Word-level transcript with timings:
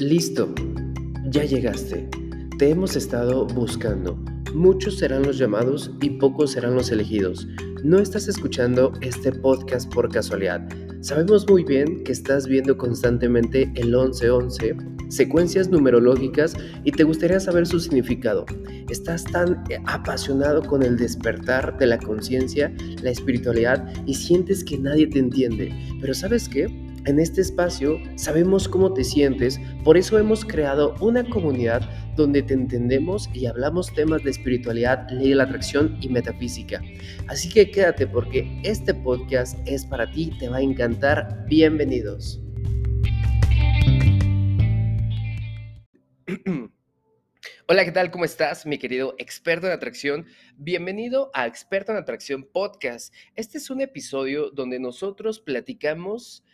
Listo, 0.00 0.48
ya 1.26 1.44
llegaste. 1.44 2.08
Te 2.58 2.70
hemos 2.70 2.96
estado 2.96 3.46
buscando. 3.46 4.16
Muchos 4.54 4.96
serán 4.96 5.24
los 5.24 5.36
llamados 5.36 5.90
y 6.00 6.08
pocos 6.08 6.52
serán 6.52 6.74
los 6.74 6.90
elegidos. 6.90 7.46
No 7.84 7.98
estás 7.98 8.26
escuchando 8.26 8.94
este 9.02 9.30
podcast 9.30 9.92
por 9.92 10.10
casualidad. 10.10 10.66
Sabemos 11.02 11.46
muy 11.50 11.64
bien 11.64 12.02
que 12.02 12.12
estás 12.12 12.46
viendo 12.46 12.78
constantemente 12.78 13.70
el 13.74 13.88
1111, 13.88 14.74
secuencias 15.10 15.68
numerológicas 15.68 16.54
y 16.84 16.92
te 16.92 17.04
gustaría 17.04 17.38
saber 17.38 17.66
su 17.66 17.78
significado. 17.78 18.46
Estás 18.88 19.24
tan 19.24 19.62
apasionado 19.84 20.62
con 20.62 20.82
el 20.82 20.96
despertar 20.96 21.76
de 21.76 21.86
la 21.86 21.98
conciencia, 21.98 22.72
la 23.02 23.10
espiritualidad 23.10 23.86
y 24.06 24.14
sientes 24.14 24.64
que 24.64 24.78
nadie 24.78 25.08
te 25.08 25.18
entiende. 25.18 25.74
Pero 26.00 26.14
¿sabes 26.14 26.48
qué? 26.48 26.89
En 27.06 27.18
este 27.18 27.40
espacio 27.40 27.98
sabemos 28.16 28.68
cómo 28.68 28.92
te 28.92 29.04
sientes, 29.04 29.58
por 29.84 29.96
eso 29.96 30.18
hemos 30.18 30.44
creado 30.44 30.94
una 31.00 31.24
comunidad 31.24 31.80
donde 32.14 32.42
te 32.42 32.52
entendemos 32.52 33.30
y 33.32 33.46
hablamos 33.46 33.90
temas 33.94 34.22
de 34.22 34.30
espiritualidad, 34.30 35.08
ley 35.08 35.30
de 35.30 35.36
la 35.36 35.44
atracción 35.44 35.96
y 36.02 36.10
metafísica. 36.10 36.82
Así 37.26 37.48
que 37.48 37.70
quédate 37.70 38.06
porque 38.06 38.60
este 38.64 38.92
podcast 38.92 39.58
es 39.66 39.86
para 39.86 40.10
ti, 40.10 40.30
te 40.38 40.50
va 40.50 40.58
a 40.58 40.60
encantar. 40.60 41.46
Bienvenidos. 41.46 42.38
Hola, 47.66 47.84
¿qué 47.86 47.92
tal? 47.92 48.10
¿Cómo 48.10 48.26
estás, 48.26 48.66
mi 48.66 48.76
querido 48.76 49.14
experto 49.16 49.66
en 49.68 49.72
atracción? 49.72 50.26
Bienvenido 50.58 51.30
a 51.32 51.46
Experto 51.46 51.92
en 51.92 51.98
Atracción 51.98 52.42
Podcast. 52.44 53.14
Este 53.36 53.56
es 53.56 53.70
un 53.70 53.80
episodio 53.80 54.50
donde 54.50 54.78
nosotros 54.78 55.40
platicamos 55.40 56.44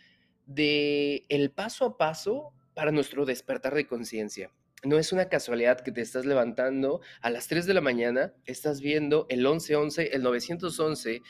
de 0.47 1.25
el 1.29 1.51
paso 1.51 1.85
a 1.85 1.97
paso 1.97 2.53
para 2.73 2.91
nuestro 2.91 3.25
despertar 3.25 3.75
de 3.75 3.85
conciencia. 3.85 4.51
No 4.83 4.97
es 4.97 5.11
una 5.11 5.27
casualidad 5.27 5.81
que 5.81 5.91
te 5.91 6.01
estás 6.01 6.25
levantando 6.25 7.01
a 7.21 7.29
las 7.29 7.47
3 7.47 7.65
de 7.65 7.73
la 7.73 7.81
mañana, 7.81 8.33
estás 8.45 8.79
viendo 8.79 9.25
el 9.29 9.39
1111, 9.39 10.15
el 10.15 10.21
911, 10.21 11.21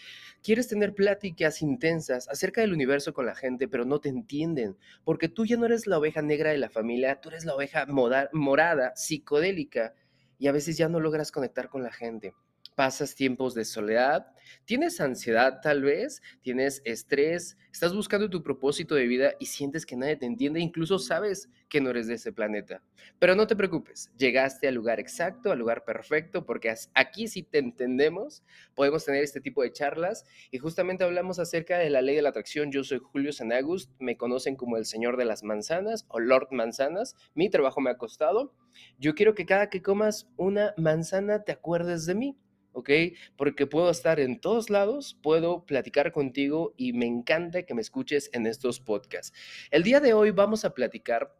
quieres 0.44 0.68
tener 0.68 0.94
pláticas 0.94 1.62
intensas 1.62 2.28
acerca 2.28 2.62
del 2.62 2.74
universo 2.74 3.14
con 3.14 3.26
la 3.26 3.36
gente, 3.36 3.68
pero 3.68 3.86
no 3.86 4.00
te 4.00 4.10
entienden, 4.10 4.78
porque 5.06 5.30
tú 5.30 5.46
ya 5.46 5.56
no 5.56 5.66
eres 5.66 5.88
la 5.88 5.98
oveja 5.98 6.22
negra 6.22 6.52
de 6.52 6.58
la 6.58 6.70
familia, 6.70 7.22
tú 7.22 7.30
eres 7.30 7.46
la 7.46 7.56
oveja 7.56 7.86
morada, 7.88 8.96
psicodélica, 8.96 9.94
y 10.38 10.48
a 10.48 10.52
veces 10.52 10.78
ya 10.78 10.90
no 10.90 11.00
logras 11.00 11.32
conectar 11.32 11.70
con 11.70 11.84
la 11.84 11.92
gente 11.92 12.36
pasas 12.78 13.16
tiempos 13.16 13.56
de 13.56 13.66
soledad, 13.66 14.28
tienes 14.66 15.02
ansiedad 15.02 15.62
tal 15.64 15.82
vez, 15.82 16.22
tienes 16.44 16.84
estrés, 16.86 17.58
estás 17.74 17.96
buscando 17.96 18.30
tu 18.30 18.44
propósito 18.44 18.94
de 18.94 19.08
vida 19.08 19.34
y 19.40 19.48
sientes 19.48 19.84
que 19.84 19.96
nadie 19.96 20.16
te 20.16 20.28
entiende, 20.28 20.60
incluso 20.60 21.00
sabes 21.00 21.50
que 21.70 21.82
no 21.82 21.90
eres 21.90 22.06
de 22.06 22.14
ese 22.14 22.32
planeta. 22.32 22.84
Pero 23.18 23.34
no 23.34 23.48
te 23.48 23.56
preocupes, 23.56 24.12
llegaste 24.16 24.68
al 24.68 24.76
lugar 24.76 25.00
exacto, 25.00 25.52
al 25.52 25.58
lugar 25.58 25.86
perfecto, 25.86 26.46
porque 26.46 26.72
aquí 26.94 27.28
sí 27.28 27.42
te 27.42 27.58
entendemos, 27.58 28.44
podemos 28.76 29.04
tener 29.04 29.24
este 29.24 29.42
tipo 29.42 29.64
de 29.64 29.72
charlas 29.72 30.26
y 30.52 30.60
justamente 30.60 31.04
hablamos 31.04 31.40
acerca 31.40 31.80
de 31.80 31.90
la 31.90 32.04
ley 32.04 32.16
de 32.16 32.22
la 32.22 32.30
atracción. 32.30 32.72
Yo 32.72 32.84
soy 32.84 33.00
Julio 33.00 33.34
Sanagust, 33.34 33.90
me 33.98 34.18
conocen 34.18 34.56
como 34.56 34.78
el 34.78 34.86
Señor 34.86 35.18
de 35.18 35.26
las 35.26 35.42
Manzanas 35.42 36.06
o 36.10 36.20
Lord 36.20 36.50
Manzanas, 36.52 37.16
mi 37.34 37.50
trabajo 37.50 37.82
me 37.82 37.90
ha 37.90 37.98
costado. 37.98 38.54
Yo 39.00 39.16
quiero 39.16 39.34
que 39.34 39.48
cada 39.48 39.72
que 39.72 39.82
comas 39.82 40.30
una 40.38 40.76
manzana 40.78 41.44
te 41.44 41.52
acuerdes 41.52 42.06
de 42.06 42.14
mí 42.14 42.38
¿ok? 42.78 42.92
Porque 43.36 43.66
puedo 43.66 43.90
estar 43.90 44.20
en 44.20 44.40
todos 44.40 44.70
lados, 44.70 45.18
puedo 45.24 45.66
platicar 45.66 46.12
contigo 46.12 46.76
y 46.78 46.94
me 46.94 47.08
encanta 47.08 47.64
que 47.64 47.74
me 47.74 47.82
escuches 47.82 48.30
en 48.34 48.46
estos 48.46 48.80
podcasts. 48.80 49.36
El 49.72 49.82
día 49.82 50.00
de 50.00 50.14
hoy 50.14 50.30
vamos 50.30 50.64
a 50.64 50.76
platicar 50.76 51.36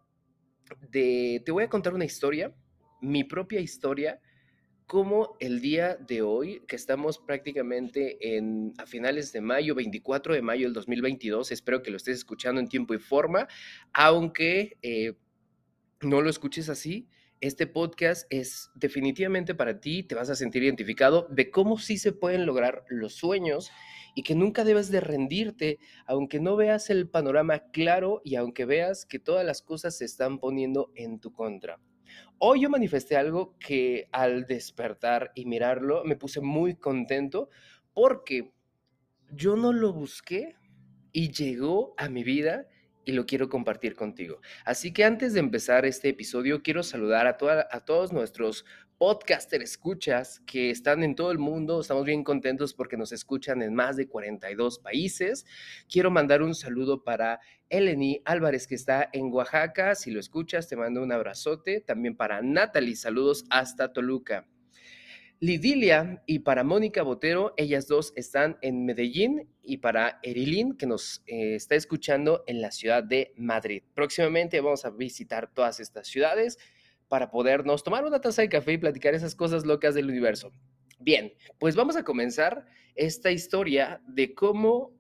de, 0.90 1.44
te 1.46 1.52
voy 1.52 1.64
a 1.64 1.70
contar 1.70 1.94
una 1.94 2.06
historia, 2.06 2.56
mi 3.02 3.24
propia 3.24 3.60
historia, 3.60 4.20
como 4.88 5.38
el 5.40 5.62
día 5.62 5.96
de 5.96 6.24
hoy, 6.24 6.64
que 6.68 6.76
estamos 6.76 7.20
prácticamente 7.20 8.36
en, 8.36 8.74
a 8.80 8.88
finales 8.88 9.32
de 9.32 9.42
mayo, 9.42 9.76
24 9.76 10.34
de 10.34 10.42
mayo 10.42 10.66
del 10.66 10.74
2022, 10.74 11.52
espero 11.52 11.84
que 11.84 11.92
lo 11.92 11.98
estés 11.98 12.18
escuchando 12.18 12.60
en 12.60 12.68
tiempo 12.68 12.96
y 12.96 13.00
forma, 13.00 13.48
aunque 13.94 14.80
eh, 14.82 15.14
no 16.02 16.22
lo 16.22 16.32
escuches 16.32 16.68
así, 16.68 17.08
este 17.42 17.68
podcast 17.68 18.26
es 18.32 18.72
definitivamente 18.76 19.54
para 19.54 19.80
ti, 19.80 20.04
te 20.04 20.16
vas 20.16 20.30
a 20.30 20.36
sentir 20.36 20.64
identificado 20.64 21.28
de 21.30 21.52
cómo 21.52 21.78
sí 21.78 21.98
se 21.98 22.12
pueden 22.12 22.46
lograr 22.46 22.84
los 22.90 23.14
sueños 23.14 23.72
y 24.16 24.24
que 24.24 24.34
nunca 24.34 24.64
debes 24.64 24.90
de 24.90 25.00
rendirte, 25.00 25.78
aunque 26.06 26.40
no 26.40 26.56
veas 26.56 26.90
el 26.90 27.08
panorama 27.08 27.70
claro 27.72 28.22
y 28.24 28.36
aunque 28.36 28.66
veas 28.66 29.06
que 29.06 29.20
todas 29.20 29.46
las 29.46 29.62
cosas 29.62 29.98
se 29.98 30.06
están 30.06 30.40
poniendo 30.40 30.92
en 30.96 31.20
tu 31.20 31.32
contra. 31.32 31.80
Hoy 32.40 32.62
yo 32.62 32.70
manifesté 32.70 33.16
algo 33.16 33.56
que 33.60 34.08
al 34.12 34.46
despertar 34.46 35.32
y 35.36 35.46
mirarlo 35.46 36.04
me 36.04 36.16
puse 36.16 36.42
muy 36.42 36.76
contento 36.76 37.50
porque 37.94 38.52
yo 39.32 39.56
no 39.56 39.74
lo 39.74 39.94
busqué 39.94 40.56
y 41.12 41.32
llegó 41.32 41.94
a 41.98 42.10
mi 42.10 42.24
vida 42.24 42.68
y 43.08 43.14
lo 43.14 43.26
quiero 43.26 43.48
compartir 43.48 43.96
contigo. 43.96 44.42
Así 44.66 44.92
que 44.92 45.06
antes 45.06 45.34
de 45.34 45.40
empezar 45.40 45.86
este 45.86 46.10
episodio, 46.10 46.62
quiero 46.62 46.84
saludar 46.84 47.26
a, 47.26 47.38
a 47.72 47.86
todos 47.86 48.12
nuestros 48.12 48.66
podcaster 48.98 49.62
escuchas 49.62 50.42
que 50.46 50.72
están 50.72 51.04
en 51.04 51.16
todo 51.16 51.32
el 51.32 51.38
mundo. 51.38 51.80
Estamos 51.80 52.04
bien 52.04 52.26
contentos 52.26 52.74
porque 52.74 52.98
nos 52.98 53.14
escuchan 53.14 53.62
en 53.62 53.74
más 53.74 53.96
de 53.96 54.10
42 54.10 54.80
países. 54.80 55.46
Quiero 55.90 56.12
mandar 56.12 56.42
un 56.42 56.54
saludo 56.54 57.06
para 57.06 57.40
Eleni 57.70 58.22
Álvarez 58.26 58.68
que 58.68 58.76
está 58.76 59.08
en 59.14 59.32
Oaxaca. 59.32 59.96
Si 59.96 60.12
lo 60.12 60.20
escuchas, 60.20 60.68
te 60.68 60.76
mando 60.76 61.02
un 61.02 61.14
abrazote. 61.14 61.80
También 61.80 62.18
para 62.18 62.42
Natalie, 62.42 62.98
saludos 62.98 63.46
hasta 63.50 63.94
Toluca. 63.94 64.48
Lidilia 65.40 66.24
y 66.26 66.40
para 66.40 66.64
Mónica 66.64 67.04
Botero, 67.04 67.54
ellas 67.58 67.88
dos 67.88 68.12
están 68.16 68.58
en 68.62 68.86
Medellín 68.86 69.48
y 69.62 69.78
para 69.78 70.20
Erilín, 70.24 70.76
que 70.76 70.88
nos 70.88 71.22
eh, 71.28 71.54
está 71.54 71.76
escuchando 71.76 72.44
en 72.48 72.60
la 72.60 72.72
ciudad 72.72 73.04
de 73.04 73.34
Madrid. 73.38 73.84
Próximamente 73.94 74.60
vamos 74.62 74.84
a 74.86 74.90
visitar 74.90 75.54
todas 75.54 75.80
estas 75.80 76.08
ciudades 76.08 76.58
para 77.08 77.30
podernos 77.30 77.84
tomar 77.84 78.04
una 78.04 78.20
taza 78.20 78.42
de 78.42 78.50
café 78.50 78.74
y 78.74 78.78
platicar 78.80 79.14
esas 79.14 79.36
cosas 79.36 79.64
locas 79.64 79.94
del 79.94 80.10
universo. 80.10 80.52
Bien, 81.00 81.32
pues 81.60 81.76
vamos 81.76 81.96
a 81.98 82.04
comenzar 82.04 82.66
esta 82.96 83.30
historia 83.30 84.02
de 84.08 84.34
cómo 84.34 84.92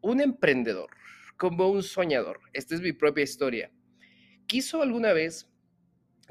un 0.00 0.22
emprendedor, 0.22 0.88
como 1.36 1.68
un 1.68 1.82
soñador, 1.82 2.40
esta 2.54 2.74
es 2.74 2.80
mi 2.80 2.92
propia 2.92 3.24
historia, 3.24 3.70
quiso 4.46 4.80
alguna 4.80 5.12
vez 5.12 5.50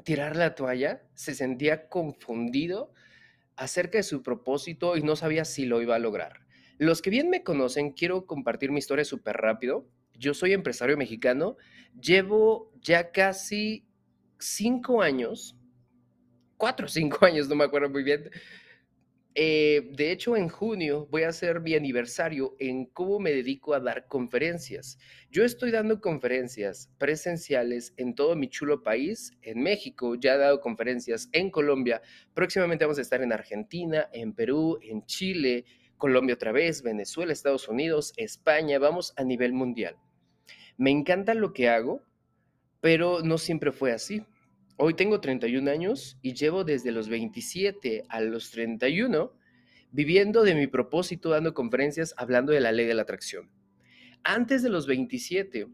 tirar 0.04 0.34
la 0.34 0.56
toalla, 0.56 1.02
se 1.14 1.36
sentía 1.36 1.88
confundido, 1.88 2.92
acerca 3.60 3.98
de 3.98 4.04
su 4.04 4.22
propósito 4.22 4.96
y 4.96 5.02
no 5.02 5.16
sabía 5.16 5.44
si 5.44 5.66
lo 5.66 5.82
iba 5.82 5.94
a 5.94 5.98
lograr. 5.98 6.46
Los 6.78 7.02
que 7.02 7.10
bien 7.10 7.28
me 7.28 7.44
conocen, 7.44 7.92
quiero 7.92 8.24
compartir 8.24 8.70
mi 8.70 8.78
historia 8.78 9.04
súper 9.04 9.36
rápido. 9.36 9.86
Yo 10.14 10.32
soy 10.32 10.54
empresario 10.54 10.96
mexicano, 10.96 11.58
llevo 12.00 12.72
ya 12.80 13.12
casi 13.12 13.86
cinco 14.38 15.02
años, 15.02 15.58
cuatro 16.56 16.86
o 16.86 16.88
cinco 16.88 17.26
años, 17.26 17.48
no 17.50 17.54
me 17.54 17.64
acuerdo 17.64 17.90
muy 17.90 18.02
bien, 18.02 18.30
eh, 19.42 19.88
de 19.92 20.12
hecho, 20.12 20.36
en 20.36 20.50
junio 20.50 21.08
voy 21.10 21.22
a 21.22 21.30
hacer 21.30 21.62
mi 21.62 21.74
aniversario 21.74 22.56
en 22.58 22.84
cómo 22.84 23.18
me 23.18 23.30
dedico 23.30 23.72
a 23.72 23.80
dar 23.80 24.06
conferencias. 24.06 24.98
Yo 25.30 25.44
estoy 25.44 25.70
dando 25.70 26.02
conferencias 26.02 26.90
presenciales 26.98 27.94
en 27.96 28.14
todo 28.14 28.36
mi 28.36 28.50
chulo 28.50 28.82
país, 28.82 29.32
en 29.40 29.62
México, 29.62 30.14
ya 30.14 30.34
he 30.34 30.36
dado 30.36 30.60
conferencias 30.60 31.30
en 31.32 31.50
Colombia, 31.50 32.02
próximamente 32.34 32.84
vamos 32.84 32.98
a 32.98 33.00
estar 33.00 33.22
en 33.22 33.32
Argentina, 33.32 34.10
en 34.12 34.34
Perú, 34.34 34.78
en 34.82 35.06
Chile, 35.06 35.64
Colombia 35.96 36.34
otra 36.34 36.52
vez, 36.52 36.82
Venezuela, 36.82 37.32
Estados 37.32 37.66
Unidos, 37.66 38.12
España, 38.18 38.78
vamos 38.78 39.14
a 39.16 39.24
nivel 39.24 39.54
mundial. 39.54 39.96
Me 40.76 40.90
encanta 40.90 41.32
lo 41.32 41.54
que 41.54 41.70
hago, 41.70 42.04
pero 42.82 43.22
no 43.22 43.38
siempre 43.38 43.72
fue 43.72 43.92
así. 43.92 44.22
Hoy 44.76 44.94
tengo 44.94 45.20
31 45.20 45.70
años 45.70 46.18
y 46.22 46.32
llevo 46.32 46.64
desde 46.64 46.90
los 46.90 47.08
27 47.10 48.04
a 48.08 48.20
los 48.20 48.50
31 48.50 49.39
viviendo 49.92 50.42
de 50.42 50.54
mi 50.54 50.66
propósito, 50.66 51.30
dando 51.30 51.54
conferencias, 51.54 52.14
hablando 52.16 52.52
de 52.52 52.60
la 52.60 52.72
ley 52.72 52.86
de 52.86 52.94
la 52.94 53.02
atracción. 53.02 53.50
Antes 54.22 54.62
de 54.62 54.68
los 54.68 54.86
27, 54.86 55.66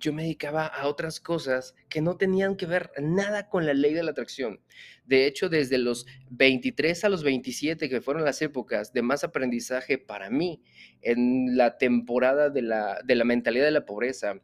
yo 0.00 0.12
me 0.12 0.22
dedicaba 0.22 0.66
a 0.66 0.86
otras 0.86 1.18
cosas 1.18 1.74
que 1.88 2.02
no 2.02 2.16
tenían 2.16 2.56
que 2.56 2.66
ver 2.66 2.90
nada 2.98 3.48
con 3.48 3.64
la 3.64 3.74
ley 3.74 3.94
de 3.94 4.02
la 4.02 4.10
atracción. 4.10 4.60
De 5.04 5.26
hecho, 5.26 5.48
desde 5.48 5.78
los 5.78 6.06
23 6.30 7.04
a 7.04 7.08
los 7.08 7.22
27, 7.22 7.88
que 7.88 8.00
fueron 8.00 8.24
las 8.24 8.42
épocas 8.42 8.92
de 8.92 9.02
más 9.02 9.24
aprendizaje 9.24 9.98
para 9.98 10.28
mí 10.30 10.62
en 11.00 11.56
la 11.56 11.78
temporada 11.78 12.50
de 12.50 12.62
la, 12.62 13.00
de 13.04 13.14
la 13.14 13.24
mentalidad 13.24 13.64
de 13.64 13.70
la 13.70 13.86
pobreza, 13.86 14.40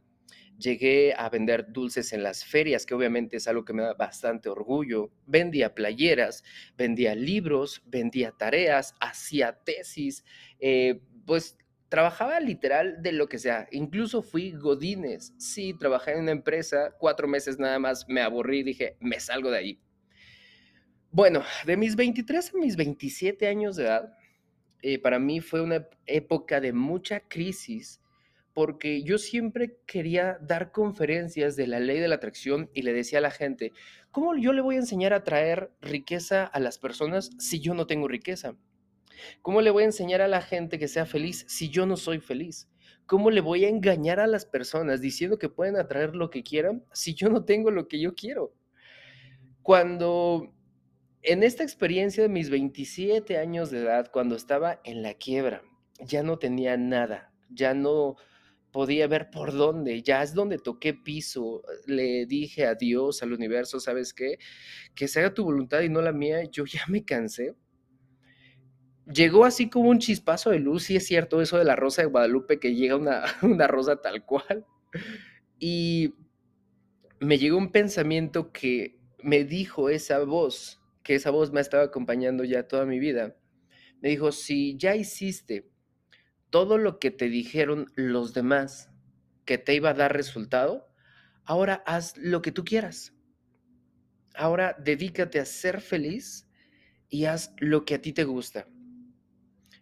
Llegué 0.57 1.13
a 1.17 1.29
vender 1.29 1.71
dulces 1.71 2.13
en 2.13 2.23
las 2.23 2.45
ferias, 2.45 2.85
que 2.85 2.93
obviamente 2.93 3.37
es 3.37 3.47
algo 3.47 3.65
que 3.65 3.73
me 3.73 3.83
da 3.83 3.93
bastante 3.93 4.49
orgullo. 4.49 5.11
Vendía 5.25 5.75
playeras, 5.75 6.43
vendía 6.77 7.13
libros, 7.15 7.83
vendía 7.85 8.31
tareas, 8.31 8.95
hacía 8.99 9.53
tesis. 9.63 10.23
Eh, 10.59 11.01
pues 11.25 11.57
Trabajaba 11.89 12.39
literal 12.39 13.01
de 13.01 13.11
lo 13.11 13.29
que 13.29 13.37
sea. 13.37 13.67
Incluso 13.71 14.21
fui 14.21 14.51
Godines. 14.51 15.33
Sí, 15.37 15.73
trabajé 15.73 16.13
en 16.13 16.21
una 16.21 16.31
empresa, 16.31 16.95
cuatro 16.97 17.27
meses 17.27 17.59
nada 17.59 17.77
más, 17.79 18.07
me 18.09 18.21
aburrí, 18.21 18.63
dije, 18.63 18.97
me 18.99 19.19
salgo 19.19 19.51
de 19.51 19.57
ahí. 19.57 19.79
Bueno, 21.11 21.43
de 21.65 21.77
mis 21.77 21.95
23 21.95 22.53
a 22.53 22.57
mis 22.57 22.75
27 22.75 23.47
años 23.47 23.75
de 23.75 23.83
edad, 23.83 24.17
eh, 24.81 24.99
para 24.99 25.19
mí 25.19 25.39
fue 25.39 25.61
una 25.61 25.87
época 26.05 26.59
de 26.59 26.73
mucha 26.73 27.21
crisis 27.21 28.01
porque 28.55 29.03
yo 29.03 29.17
siempre 29.17 29.77
quería 29.85 30.37
dar 30.41 30.71
conferencias 30.71 31.57
de 31.57 31.67
la 31.67 31.81
ley 31.81 31.99
de 31.99 32.07
la 32.07 32.15
atracción 32.15 32.69
y 32.73 32.83
le 32.83 32.93
decía 32.93 33.19
a 33.19 33.21
la 33.21 33.29
gente, 33.29 33.73
¿cómo 34.11 34.33
yo 34.37 34.53
le 34.53 34.61
voy 34.61 34.75
a 34.75 34.79
enseñar 34.79 35.11
a 35.13 35.25
traer 35.25 35.73
riqueza 35.81 36.45
a 36.45 36.61
las 36.61 36.79
personas 36.79 37.31
si 37.37 37.59
yo 37.59 37.73
no 37.73 37.85
tengo 37.85 38.07
riqueza? 38.07 38.55
¿Cómo 39.41 39.59
le 39.59 39.71
voy 39.71 39.83
a 39.83 39.87
enseñar 39.87 40.21
a 40.21 40.29
la 40.29 40.41
gente 40.41 40.79
que 40.79 40.87
sea 40.87 41.05
feliz 41.05 41.43
si 41.49 41.69
yo 41.69 41.85
no 41.85 41.97
soy 41.97 42.21
feliz? 42.21 42.69
¿Cómo 43.05 43.29
le 43.29 43.41
voy 43.41 43.65
a 43.65 43.69
engañar 43.69 44.21
a 44.21 44.27
las 44.27 44.45
personas 44.45 45.01
diciendo 45.01 45.37
que 45.37 45.49
pueden 45.49 45.75
atraer 45.75 46.15
lo 46.15 46.29
que 46.29 46.41
quieran 46.41 46.85
si 46.93 47.13
yo 47.13 47.27
no 47.27 47.43
tengo 47.43 47.71
lo 47.71 47.89
que 47.89 47.99
yo 47.99 48.15
quiero? 48.15 48.53
Cuando 49.63 50.53
en 51.23 51.43
esta 51.43 51.63
experiencia 51.63 52.23
de 52.23 52.29
mis 52.29 52.49
27 52.49 53.37
años 53.37 53.69
de 53.69 53.79
edad, 53.79 54.09
cuando 54.13 54.37
estaba 54.37 54.79
en 54.85 55.01
la 55.01 55.13
quiebra, 55.15 55.61
ya 55.99 56.23
no 56.23 56.39
tenía 56.39 56.77
nada, 56.77 57.33
ya 57.49 57.73
no 57.73 58.15
podía 58.75 59.07
ver 59.07 59.29
por 59.29 59.53
dónde, 59.53 60.03
ya 60.03 60.21
es 60.21 60.33
donde 60.33 60.57
toqué 60.57 60.93
piso, 60.93 61.63
le 61.87 62.25
dije 62.25 62.65
a 62.65 62.75
Dios, 62.75 63.23
al 63.23 63.31
universo, 63.31 63.79
¿sabes 63.79 64.13
qué? 64.13 64.37
Que 64.93 65.07
se 65.07 65.21
haga 65.21 65.33
tu 65.33 65.45
voluntad 65.45 65.79
y 65.79 65.87
no 65.87 66.01
la 66.01 66.11
mía, 66.11 66.43
yo 66.51 66.65
ya 66.65 66.81
me 66.89 67.05
cansé. 67.05 67.55
Llegó 69.05 69.45
así 69.45 69.69
como 69.69 69.89
un 69.89 69.99
chispazo 69.99 70.49
de 70.49 70.59
luz, 70.59 70.89
y 70.89 70.97
es 70.97 71.07
cierto 71.07 71.41
eso 71.41 71.57
de 71.57 71.63
la 71.63 71.77
rosa 71.77 72.01
de 72.01 72.09
Guadalupe, 72.09 72.59
que 72.59 72.75
llega 72.75 72.97
una, 72.97 73.23
una 73.43 73.65
rosa 73.65 74.01
tal 74.01 74.25
cual. 74.25 74.65
Y 75.57 76.13
me 77.21 77.37
llegó 77.37 77.57
un 77.57 77.71
pensamiento 77.71 78.51
que 78.51 78.99
me 79.23 79.45
dijo 79.45 79.87
esa 79.87 80.21
voz, 80.25 80.81
que 81.01 81.15
esa 81.15 81.29
voz 81.29 81.53
me 81.53 81.59
ha 81.59 81.61
estado 81.61 81.83
acompañando 81.83 82.43
ya 82.43 82.67
toda 82.67 82.85
mi 82.85 82.99
vida. 82.99 83.37
Me 84.01 84.09
dijo, 84.09 84.33
si 84.33 84.75
ya 84.75 84.97
hiciste 84.97 85.71
todo 86.55 86.77
lo 86.77 86.99
que 86.99 87.11
te 87.11 87.27
dijeron 87.27 87.91
los 87.95 88.33
demás 88.33 88.89
que 89.43 89.57
te 89.57 89.75
iba 89.75 89.89
a 89.89 89.93
dar 89.93 90.15
resultado, 90.15 90.87
ahora 91.43 91.83
haz 91.85 92.15
lo 92.15 92.41
que 92.41 92.53
tú 92.53 92.63
quieras. 92.63 93.13
Ahora 94.33 94.73
dedícate 94.79 95.41
a 95.41 95.45
ser 95.45 95.81
feliz 95.81 96.47
y 97.09 97.25
haz 97.25 97.53
lo 97.57 97.83
que 97.83 97.95
a 97.95 98.01
ti 98.01 98.13
te 98.13 98.23
gusta. 98.23 98.69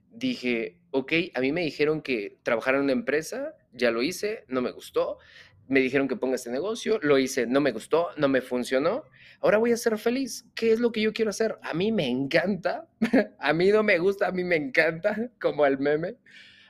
Dije, 0.09 0.81
ok, 0.89 1.13
a 1.35 1.41
mí 1.41 1.51
me 1.51 1.61
dijeron 1.61 2.01
que 2.01 2.39
trabajar 2.41 2.73
en 2.73 2.81
una 2.81 2.93
empresa, 2.93 3.53
ya 3.71 3.91
lo 3.91 4.01
hice, 4.01 4.43
no 4.47 4.63
me 4.63 4.71
gustó. 4.71 5.19
Me 5.67 5.79
dijeron 5.79 6.07
que 6.07 6.15
ponga 6.15 6.37
este 6.37 6.49
negocio, 6.49 6.97
lo 7.03 7.19
hice, 7.19 7.45
no 7.45 7.61
me 7.61 7.71
gustó, 7.71 8.07
no 8.17 8.29
me 8.29 8.41
funcionó. 8.41 9.03
Ahora 9.41 9.59
voy 9.59 9.73
a 9.73 9.77
ser 9.77 9.99
feliz. 9.99 10.47
¿Qué 10.55 10.71
es 10.71 10.79
lo 10.79 10.91
que 10.91 11.01
yo 11.01 11.13
quiero 11.13 11.29
hacer? 11.29 11.59
A 11.61 11.75
mí 11.75 11.91
me 11.91 12.07
encanta, 12.07 12.89
a 13.37 13.53
mí 13.53 13.69
no 13.69 13.83
me 13.83 13.99
gusta, 13.99 14.25
a 14.25 14.31
mí 14.31 14.43
me 14.43 14.55
encanta, 14.55 15.29
como 15.39 15.67
el 15.67 15.77
meme 15.77 16.17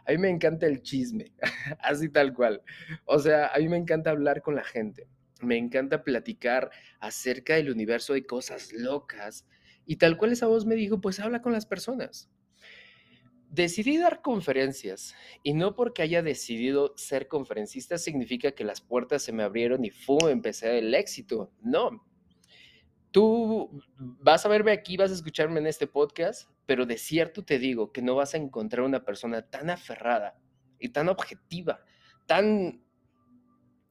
a 0.06 0.12
mí 0.12 0.18
me 0.18 0.30
encanta 0.30 0.66
el 0.68 0.82
chisme, 0.82 1.32
así 1.80 2.10
tal 2.10 2.34
cual. 2.34 2.62
O 3.06 3.20
sea, 3.20 3.48
a 3.48 3.60
mí 3.60 3.70
me 3.70 3.78
encanta 3.78 4.12
hablar 4.12 4.42
con 4.42 4.56
la 4.56 4.64
gente, 4.64 5.08
me 5.42 5.58
encanta 5.58 6.04
platicar 6.04 6.72
acerca 7.00 7.56
del 7.56 7.70
universo 7.70 8.14
de 8.14 8.26
cosas 8.26 8.72
locas. 8.74 9.48
Y 9.86 9.98
tal 9.98 10.18
cual 10.18 10.32
esa 10.32 10.48
voz 10.48 10.66
me 10.66 10.76
dijo, 10.76 11.02
pues 11.02 11.20
habla 11.20 11.42
con 11.42 11.52
las 11.52 11.66
personas. 11.66 12.30
Decidí 13.50 13.98
dar 13.98 14.22
conferencias 14.22 15.14
y 15.44 15.54
no 15.54 15.76
porque 15.76 16.02
haya 16.02 16.24
decidido 16.24 16.94
ser 16.98 17.28
conferencista 17.28 17.98
significa 18.00 18.54
que 18.54 18.64
las 18.64 18.82
puertas 18.82 19.22
se 19.22 19.32
me 19.32 19.44
abrieron 19.44 19.86
y 19.86 19.92
¡fum! 19.92 20.30
empecé 20.30 20.80
el 20.80 20.94
éxito. 20.96 21.52
No. 21.62 22.04
Tú 23.13 23.81
vas 23.98 24.45
a 24.45 24.50
verme 24.50 24.74
aquí, 24.74 24.98
vas 24.98 25.12
a 25.12 25.13
escucharme 25.13 25.62
en 25.62 25.68
este 25.68 25.88
podcast 25.88 26.50
pero 26.65 26.86
de 26.86 26.98
cierto 26.98 27.44
te 27.44 27.60
digo 27.60 27.92
que 27.92 28.01
no 28.01 28.15
vas 28.15 28.33
a 28.33 28.38
encontrar 28.38 28.83
una 28.83 29.04
persona 29.04 29.50
tan 29.50 29.69
aferrada 29.69 30.39
y 30.80 30.89
tan 30.89 31.10
objetiva, 31.10 31.83
tan 32.25 32.81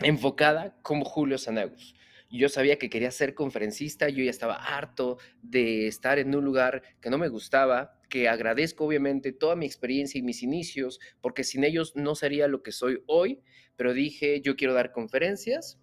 enfocada 0.00 0.76
como 0.82 1.04
Julio 1.04 1.38
Sanagus. 1.38 1.94
Yo 2.30 2.48
sabía 2.48 2.78
que 2.78 2.88
quería 2.88 3.10
ser 3.10 3.34
conferencista, 3.34 4.08
yo 4.08 4.24
ya 4.24 4.30
estaba 4.30 4.54
harto 4.54 5.18
de 5.42 5.86
estar 5.86 6.18
en 6.18 6.34
un 6.34 6.42
lugar 6.42 6.82
que 7.02 7.10
no 7.10 7.18
me 7.18 7.28
gustaba, 7.28 8.00
que 8.08 8.26
agradezco 8.26 8.86
obviamente 8.86 9.32
toda 9.32 9.54
mi 9.54 9.66
experiencia 9.66 10.18
y 10.18 10.22
mis 10.22 10.42
inicios, 10.42 10.98
porque 11.20 11.44
sin 11.44 11.62
ellos 11.62 11.94
no 11.94 12.14
sería 12.14 12.48
lo 12.48 12.62
que 12.62 12.72
soy 12.72 13.02
hoy, 13.06 13.42
pero 13.76 13.92
dije, 13.92 14.40
yo 14.40 14.56
quiero 14.56 14.72
dar 14.72 14.92
conferencias 14.92 15.78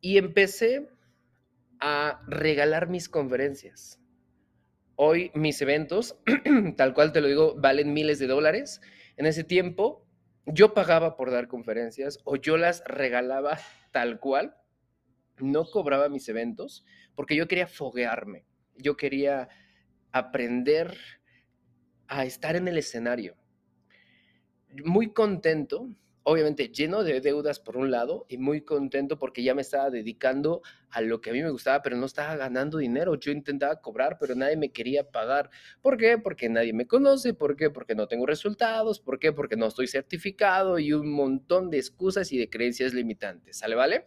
y 0.00 0.16
empecé 0.16 0.88
a 1.86 2.22
regalar 2.26 2.88
mis 2.88 3.10
conferencias. 3.10 4.00
Hoy 4.96 5.30
mis 5.34 5.60
eventos, 5.60 6.18
tal 6.78 6.94
cual 6.94 7.12
te 7.12 7.20
lo 7.20 7.28
digo, 7.28 7.56
valen 7.60 7.92
miles 7.92 8.18
de 8.18 8.26
dólares. 8.26 8.80
En 9.18 9.26
ese 9.26 9.44
tiempo 9.44 10.08
yo 10.46 10.72
pagaba 10.72 11.14
por 11.14 11.30
dar 11.30 11.46
conferencias 11.46 12.20
o 12.24 12.36
yo 12.36 12.56
las 12.56 12.82
regalaba 12.86 13.58
tal 13.92 14.18
cual. 14.18 14.56
No 15.36 15.66
cobraba 15.66 16.08
mis 16.08 16.26
eventos 16.30 16.86
porque 17.14 17.36
yo 17.36 17.46
quería 17.48 17.66
foguearme. 17.66 18.46
Yo 18.76 18.96
quería 18.96 19.50
aprender 20.10 20.96
a 22.06 22.24
estar 22.24 22.56
en 22.56 22.66
el 22.66 22.78
escenario. 22.78 23.36
Muy 24.86 25.12
contento 25.12 25.90
obviamente 26.24 26.68
lleno 26.68 27.04
de 27.04 27.20
deudas 27.20 27.60
por 27.60 27.76
un 27.76 27.90
lado 27.90 28.26
y 28.28 28.38
muy 28.38 28.62
contento 28.62 29.18
porque 29.18 29.44
ya 29.44 29.54
me 29.54 29.62
estaba 29.62 29.90
dedicando 29.90 30.62
a 30.94 31.00
lo 31.00 31.20
que 31.20 31.30
a 31.30 31.32
mí 31.32 31.42
me 31.42 31.50
gustaba, 31.50 31.82
pero 31.82 31.96
no 31.96 32.06
estaba 32.06 32.36
ganando 32.36 32.78
dinero. 32.78 33.16
Yo 33.16 33.32
intentaba 33.32 33.80
cobrar, 33.80 34.16
pero 34.18 34.34
nadie 34.34 34.56
me 34.56 34.72
quería 34.72 35.10
pagar. 35.10 35.50
¿Por 35.82 35.96
qué? 35.96 36.18
Porque 36.18 36.48
nadie 36.48 36.72
me 36.72 36.86
conoce. 36.86 37.34
¿Por 37.34 37.56
qué? 37.56 37.70
Porque 37.70 37.94
no 37.94 38.06
tengo 38.06 38.26
resultados. 38.26 39.00
¿Por 39.00 39.18
qué? 39.18 39.32
Porque 39.32 39.56
no 39.56 39.66
estoy 39.66 39.88
certificado 39.88 40.78
y 40.78 40.92
un 40.92 41.12
montón 41.12 41.70
de 41.70 41.78
excusas 41.78 42.32
y 42.32 42.38
de 42.38 42.48
creencias 42.48 42.94
limitantes. 42.94 43.58
¿Sale, 43.58 43.74
vale? 43.74 44.06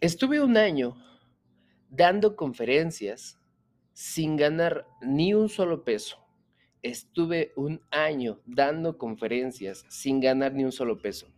Estuve 0.00 0.40
un 0.40 0.56
año 0.56 0.96
dando 1.90 2.36
conferencias 2.36 3.38
sin 3.92 4.36
ganar 4.36 4.86
ni 5.02 5.34
un 5.34 5.48
solo 5.48 5.84
peso 5.84 6.22
estuve 6.82 7.52
un 7.56 7.80
año 7.90 8.40
dando 8.44 8.98
conferencias 8.98 9.86
sin 9.88 10.20
ganar 10.20 10.52
ni 10.52 10.64
un 10.64 10.72
solo 10.72 11.00
peso. 11.00 11.28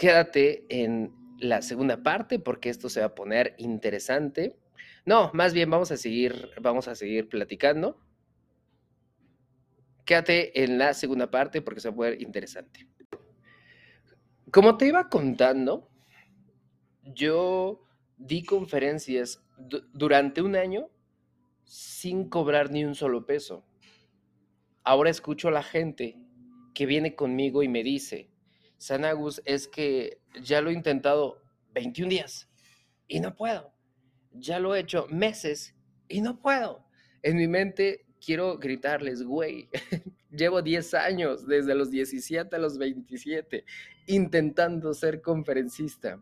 Quédate 0.00 0.64
en 0.70 1.12
la 1.40 1.60
segunda 1.60 2.02
parte 2.02 2.38
porque 2.38 2.70
esto 2.70 2.88
se 2.88 3.00
va 3.00 3.06
a 3.08 3.14
poner 3.14 3.54
interesante. 3.58 4.56
No, 5.04 5.30
más 5.34 5.52
bien 5.52 5.68
vamos 5.68 5.92
a 5.92 5.98
seguir, 5.98 6.48
vamos 6.58 6.88
a 6.88 6.94
seguir 6.94 7.28
platicando. 7.28 8.00
Quédate 10.06 10.64
en 10.64 10.78
la 10.78 10.94
segunda 10.94 11.30
parte 11.30 11.60
porque 11.60 11.80
se 11.80 11.88
va 11.88 11.92
a 11.92 11.96
poner 11.96 12.22
interesante. 12.22 12.88
Como 14.50 14.78
te 14.78 14.86
iba 14.86 15.10
contando, 15.10 15.90
yo 17.02 17.82
di 18.16 18.42
conferencias 18.42 19.44
durante 19.92 20.40
un 20.40 20.56
año 20.56 20.88
sin 21.64 22.30
cobrar 22.30 22.70
ni 22.70 22.86
un 22.86 22.94
solo 22.94 23.26
peso. 23.26 23.66
Ahora 24.82 25.10
escucho 25.10 25.48
a 25.48 25.50
la 25.50 25.62
gente 25.62 26.16
que 26.72 26.86
viene 26.86 27.14
conmigo 27.14 27.62
y 27.62 27.68
me 27.68 27.82
dice, 27.82 28.29
Sanagus, 28.80 29.42
es 29.44 29.68
que 29.68 30.18
ya 30.42 30.62
lo 30.62 30.70
he 30.70 30.72
intentado 30.72 31.42
21 31.74 32.08
días 32.08 32.48
y 33.06 33.20
no 33.20 33.36
puedo. 33.36 33.72
Ya 34.32 34.58
lo 34.58 34.74
he 34.74 34.80
hecho 34.80 35.06
meses 35.08 35.74
y 36.08 36.22
no 36.22 36.40
puedo. 36.40 36.84
En 37.22 37.36
mi 37.36 37.46
mente 37.46 38.06
quiero 38.24 38.58
gritarles, 38.58 39.22
güey, 39.22 39.68
llevo 40.30 40.62
10 40.62 40.94
años, 40.94 41.46
desde 41.46 41.74
los 41.74 41.90
17 41.90 42.56
a 42.56 42.58
los 42.58 42.78
27, 42.78 43.64
intentando 44.06 44.94
ser 44.94 45.20
conferencista 45.20 46.20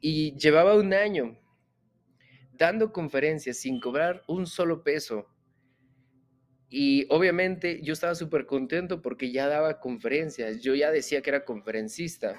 y 0.00 0.34
llevaba 0.36 0.74
un 0.74 0.92
año 0.92 1.38
dando 2.52 2.92
conferencias 2.92 3.58
sin 3.58 3.80
cobrar 3.80 4.22
un 4.26 4.46
solo 4.46 4.82
peso. 4.82 5.26
Y 6.72 7.06
obviamente 7.12 7.80
yo 7.82 7.92
estaba 7.92 8.14
súper 8.14 8.46
contento 8.46 9.02
porque 9.02 9.32
ya 9.32 9.48
daba 9.48 9.80
conferencias, 9.80 10.60
yo 10.60 10.76
ya 10.76 10.92
decía 10.92 11.20
que 11.20 11.30
era 11.30 11.44
conferencista, 11.44 12.36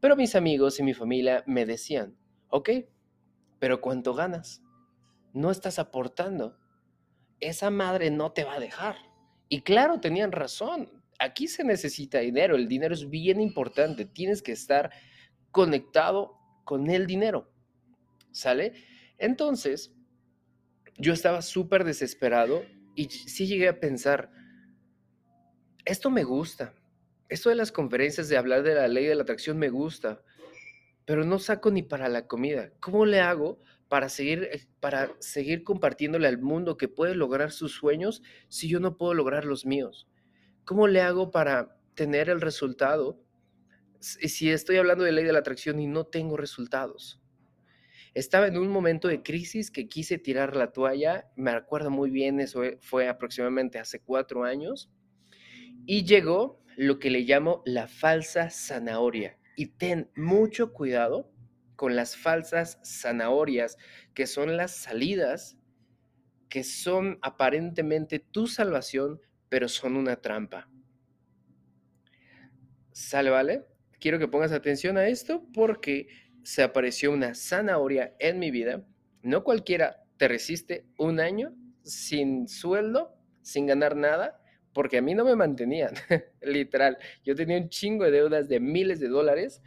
pero 0.00 0.16
mis 0.16 0.34
amigos 0.34 0.80
y 0.80 0.82
mi 0.82 0.94
familia 0.94 1.44
me 1.46 1.66
decían, 1.66 2.16
ok, 2.48 2.70
pero 3.58 3.82
¿cuánto 3.82 4.14
ganas? 4.14 4.62
No 5.34 5.50
estás 5.50 5.78
aportando. 5.78 6.58
Esa 7.40 7.70
madre 7.70 8.10
no 8.10 8.32
te 8.32 8.44
va 8.44 8.54
a 8.54 8.60
dejar. 8.60 8.96
Y 9.50 9.60
claro, 9.60 10.00
tenían 10.00 10.32
razón. 10.32 10.90
Aquí 11.18 11.46
se 11.46 11.62
necesita 11.62 12.20
dinero. 12.20 12.56
El 12.56 12.68
dinero 12.68 12.94
es 12.94 13.10
bien 13.10 13.40
importante. 13.40 14.06
Tienes 14.06 14.40
que 14.40 14.52
estar 14.52 14.90
conectado 15.50 16.38
con 16.64 16.90
el 16.90 17.06
dinero. 17.06 17.50
¿Sale? 18.30 18.72
Entonces, 19.18 19.94
yo 20.96 21.12
estaba 21.12 21.42
súper 21.42 21.84
desesperado 21.84 22.64
y 22.94 23.08
sí 23.08 23.46
llegué 23.46 23.68
a 23.68 23.80
pensar, 23.80 24.30
esto 25.84 26.10
me 26.10 26.24
gusta, 26.24 26.74
esto 27.28 27.50
de 27.50 27.56
las 27.56 27.72
conferencias 27.72 28.28
de 28.28 28.36
hablar 28.36 28.62
de 28.62 28.74
la 28.74 28.88
ley 28.88 29.06
de 29.06 29.14
la 29.14 29.22
atracción 29.22 29.58
me 29.58 29.68
gusta, 29.68 30.22
pero 31.04 31.24
no 31.24 31.38
saco 31.38 31.70
ni 31.70 31.82
para 31.82 32.08
la 32.08 32.26
comida. 32.26 32.72
¿Cómo 32.80 33.04
le 33.06 33.20
hago 33.20 33.60
para 33.88 34.08
seguir, 34.08 34.48
eh, 34.52 34.66
para 34.80 35.12
seguir 35.20 35.62
compartiéndole 35.64 36.28
al 36.28 36.38
mundo 36.38 36.76
que 36.76 36.88
puede 36.88 37.14
lograr 37.14 37.52
sus 37.52 37.72
sueños 37.72 38.22
si 38.48 38.68
yo 38.68 38.80
no 38.80 38.96
puedo 38.96 39.14
lograr 39.14 39.44
los 39.44 39.66
míos? 39.66 40.08
¿Cómo 40.64 40.88
le 40.88 41.00
hago 41.02 41.30
para 41.30 41.76
tener 41.94 42.30
el 42.30 42.40
resultado 42.40 43.20
si 44.00 44.50
estoy 44.50 44.76
hablando 44.76 45.04
de 45.04 45.12
ley 45.12 45.24
de 45.24 45.32
la 45.32 45.38
atracción 45.40 45.80
y 45.80 45.86
no 45.86 46.04
tengo 46.04 46.36
resultados? 46.36 47.23
Estaba 48.14 48.46
en 48.46 48.56
un 48.56 48.68
momento 48.68 49.08
de 49.08 49.22
crisis 49.22 49.70
que 49.70 49.88
quise 49.88 50.18
tirar 50.18 50.54
la 50.54 50.72
toalla, 50.72 51.30
me 51.36 51.50
acuerdo 51.50 51.90
muy 51.90 52.10
bien, 52.10 52.40
eso 52.40 52.62
fue 52.80 53.08
aproximadamente 53.08 53.78
hace 53.78 54.00
cuatro 54.00 54.44
años, 54.44 54.90
y 55.86 56.04
llegó 56.04 56.62
lo 56.76 56.98
que 56.98 57.10
le 57.10 57.20
llamo 57.20 57.62
la 57.64 57.88
falsa 57.88 58.50
zanahoria. 58.50 59.38
Y 59.56 59.66
ten 59.66 60.10
mucho 60.16 60.72
cuidado 60.72 61.30
con 61.76 61.96
las 61.96 62.16
falsas 62.16 62.80
zanahorias, 62.84 63.76
que 64.14 64.26
son 64.26 64.56
las 64.56 64.76
salidas 64.76 65.58
que 66.48 66.62
son 66.62 67.18
aparentemente 67.20 68.20
tu 68.20 68.46
salvación, 68.46 69.20
pero 69.48 69.68
son 69.68 69.96
una 69.96 70.14
trampa. 70.14 70.70
¿Sale, 72.92 73.30
vale? 73.30 73.64
Quiero 73.98 74.20
que 74.20 74.28
pongas 74.28 74.52
atención 74.52 74.96
a 74.96 75.08
esto 75.08 75.44
porque 75.52 76.06
se 76.44 76.62
apareció 76.62 77.10
una 77.10 77.34
zanahoria 77.34 78.14
en 78.18 78.38
mi 78.38 78.50
vida. 78.50 78.86
No 79.22 79.42
cualquiera 79.42 80.04
te 80.16 80.28
resiste 80.28 80.86
un 80.98 81.18
año 81.18 81.54
sin 81.82 82.46
sueldo, 82.48 83.16
sin 83.42 83.66
ganar 83.66 83.96
nada, 83.96 84.40
porque 84.72 84.98
a 84.98 85.02
mí 85.02 85.14
no 85.14 85.24
me 85.24 85.36
mantenían, 85.36 85.94
literal. 86.42 86.98
Yo 87.24 87.34
tenía 87.34 87.58
un 87.58 87.68
chingo 87.68 88.04
de 88.04 88.10
deudas 88.10 88.48
de 88.48 88.60
miles 88.60 89.00
de 89.00 89.08
dólares, 89.08 89.62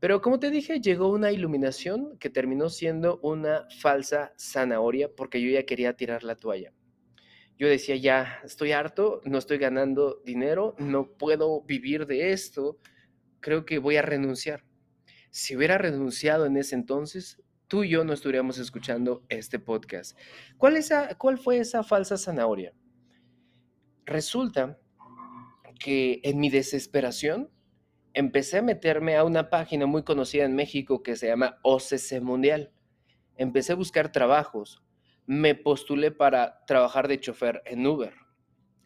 pero 0.00 0.20
como 0.20 0.38
te 0.38 0.50
dije, 0.50 0.80
llegó 0.80 1.10
una 1.10 1.32
iluminación 1.32 2.18
que 2.18 2.30
terminó 2.30 2.68
siendo 2.68 3.18
una 3.22 3.66
falsa 3.80 4.32
zanahoria 4.38 5.10
porque 5.14 5.40
yo 5.40 5.50
ya 5.50 5.64
quería 5.64 5.94
tirar 5.94 6.22
la 6.22 6.36
toalla. 6.36 6.72
Yo 7.58 7.68
decía, 7.68 7.96
ya, 7.96 8.40
estoy 8.44 8.72
harto, 8.72 9.22
no 9.24 9.38
estoy 9.38 9.56
ganando 9.56 10.20
dinero, 10.24 10.74
no 10.78 11.08
puedo 11.16 11.62
vivir 11.62 12.06
de 12.06 12.32
esto, 12.32 12.78
creo 13.40 13.64
que 13.64 13.78
voy 13.78 13.96
a 13.96 14.02
renunciar. 14.02 14.65
Si 15.36 15.54
hubiera 15.54 15.76
renunciado 15.76 16.46
en 16.46 16.56
ese 16.56 16.74
entonces, 16.74 17.42
tú 17.68 17.84
y 17.84 17.90
yo 17.90 18.04
no 18.04 18.14
estaríamos 18.14 18.56
escuchando 18.56 19.22
este 19.28 19.58
podcast. 19.58 20.18
¿Cuál, 20.56 20.78
esa, 20.78 21.14
cuál 21.16 21.36
fue 21.36 21.58
esa 21.58 21.82
falsa 21.82 22.16
zanahoria? 22.16 22.72
Resulta 24.06 24.78
que 25.78 26.20
en 26.22 26.40
mi 26.40 26.48
desesperación 26.48 27.50
empecé 28.14 28.56
a 28.56 28.62
meterme 28.62 29.14
a 29.14 29.24
una 29.24 29.50
página 29.50 29.84
muy 29.84 30.04
conocida 30.04 30.46
en 30.46 30.54
México 30.54 31.02
que 31.02 31.16
se 31.16 31.26
llama 31.26 31.58
OCC 31.62 32.18
Mundial. 32.22 32.72
Empecé 33.36 33.72
a 33.72 33.76
buscar 33.76 34.12
trabajos. 34.12 34.82
Me 35.26 35.54
postulé 35.54 36.12
para 36.12 36.64
trabajar 36.64 37.08
de 37.08 37.20
chofer 37.20 37.60
en 37.66 37.86
Uber. 37.86 38.14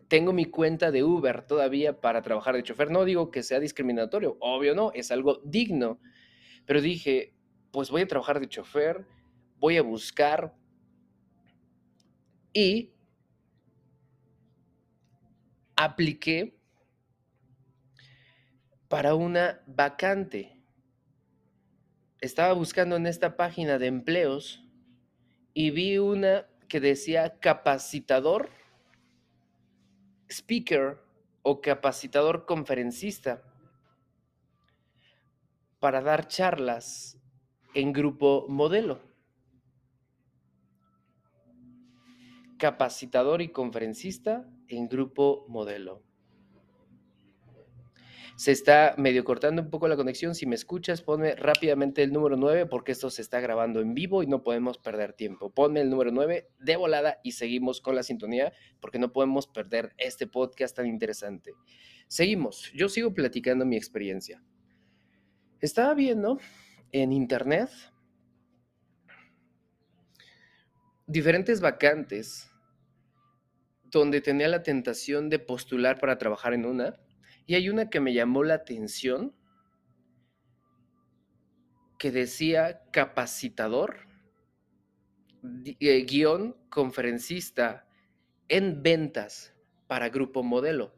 Tengo 0.09 0.33
mi 0.33 0.47
cuenta 0.47 0.91
de 0.91 1.05
Uber 1.05 1.47
todavía 1.47 2.01
para 2.01 2.23
trabajar 2.23 2.57
de 2.57 2.65
chofer. 2.65 2.91
No 2.91 3.05
digo 3.05 3.31
que 3.31 3.45
sea 3.45 3.61
discriminatorio, 3.61 4.37
obvio 4.41 4.75
no, 4.75 4.91
es 4.95 5.13
algo 5.13 5.41
digno. 5.45 6.01
Pero 6.71 6.83
dije, 6.83 7.35
pues 7.73 7.91
voy 7.91 8.03
a 8.03 8.07
trabajar 8.07 8.39
de 8.39 8.49
chofer, 8.49 9.05
voy 9.59 9.77
a 9.77 9.83
buscar 9.83 10.55
y 12.53 12.93
apliqué 15.75 16.57
para 18.87 19.17
una 19.17 19.61
vacante. 19.67 20.63
Estaba 22.21 22.53
buscando 22.53 22.95
en 22.95 23.09
esta 23.09 23.37
página 23.37 23.77
de 23.81 23.89
empleos 23.89 24.65
y 25.53 25.73
vi 25.73 25.99
una 25.99 26.47
que 26.69 26.79
decía 26.79 27.41
capacitador, 27.41 28.49
speaker 30.29 31.03
o 31.43 31.61
capacitador 31.61 32.47
conferencista 32.47 33.50
para 35.81 36.03
dar 36.03 36.29
charlas 36.29 37.19
en 37.75 37.93
grupo 37.93 38.47
modelo. 38.49 39.01
Capacitador 42.59 43.41
y 43.41 43.49
conferencista 43.49 44.47
en 44.69 44.89
grupo 44.89 45.47
modelo. 45.49 46.03
Se 48.37 48.53
está 48.53 48.95
medio 48.97 49.25
cortando 49.25 49.61
un 49.61 49.71
poco 49.71 49.89
la 49.89 49.97
conexión. 49.97 50.35
Si 50.35 50.47
me 50.47 50.55
escuchas, 50.55 51.03
ponme 51.03 51.35
rápidamente 51.35 52.03
el 52.03 52.13
número 52.13 52.37
9 52.37 52.67
porque 52.67 52.93
esto 52.93 53.11
se 53.11 53.21
está 53.21 53.41
grabando 53.41 53.81
en 53.81 53.93
vivo 53.93 54.23
y 54.23 54.27
no 54.27 54.43
podemos 54.43 54.79
perder 54.79 55.13
tiempo. 55.13 55.51
Ponme 55.51 55.81
el 55.83 55.91
número 55.91 56.11
9 56.11 56.49
de 56.59 56.77
volada 56.77 57.21
y 57.23 57.33
seguimos 57.33 57.81
con 57.83 57.97
la 57.97 58.03
sintonía 58.03 58.53
porque 58.81 58.99
no 58.99 59.13
podemos 59.13 59.47
perder 59.47 59.93
este 59.99 60.27
podcast 60.27 60.77
tan 60.77 60.87
interesante. 60.87 61.53
Seguimos. 62.09 62.73
Yo 62.75 62.89
sigo 62.89 63.13
platicando 63.13 63.67
mi 63.67 63.77
experiencia. 63.77 64.43
Estaba 65.61 65.93
viendo 65.93 66.39
en 66.91 67.13
internet 67.13 67.69
diferentes 71.07 71.61
vacantes 71.61 72.51
donde 73.91 74.23
tenía 74.23 74.49
la 74.49 74.63
tentación 74.63 75.29
de 75.29 75.39
postular 75.39 75.99
para 75.99 76.17
trabajar 76.17 76.55
en 76.55 76.65
una, 76.65 76.99
y 77.45 77.57
hay 77.57 77.69
una 77.69 77.91
que 77.91 78.01
me 78.01 78.15
llamó 78.15 78.43
la 78.43 78.55
atención, 78.55 79.37
que 81.99 82.11
decía 82.11 82.83
capacitador, 82.91 84.07
eh, 85.65 86.07
guion 86.07 86.57
conferencista 86.71 87.87
en 88.49 88.83
ventas 88.83 89.55
para 89.89 90.09
Grupo 90.09 90.43
Modelo. 90.43 90.95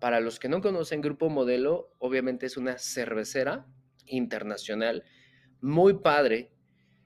Para 0.00 0.18
los 0.18 0.40
que 0.40 0.48
no 0.48 0.60
conocen 0.60 1.00
Grupo 1.00 1.28
Modelo, 1.28 1.94
obviamente 1.98 2.46
es 2.46 2.56
una 2.56 2.78
cervecera 2.78 3.68
internacional 4.06 5.04
muy 5.60 5.94
padre. 5.94 6.52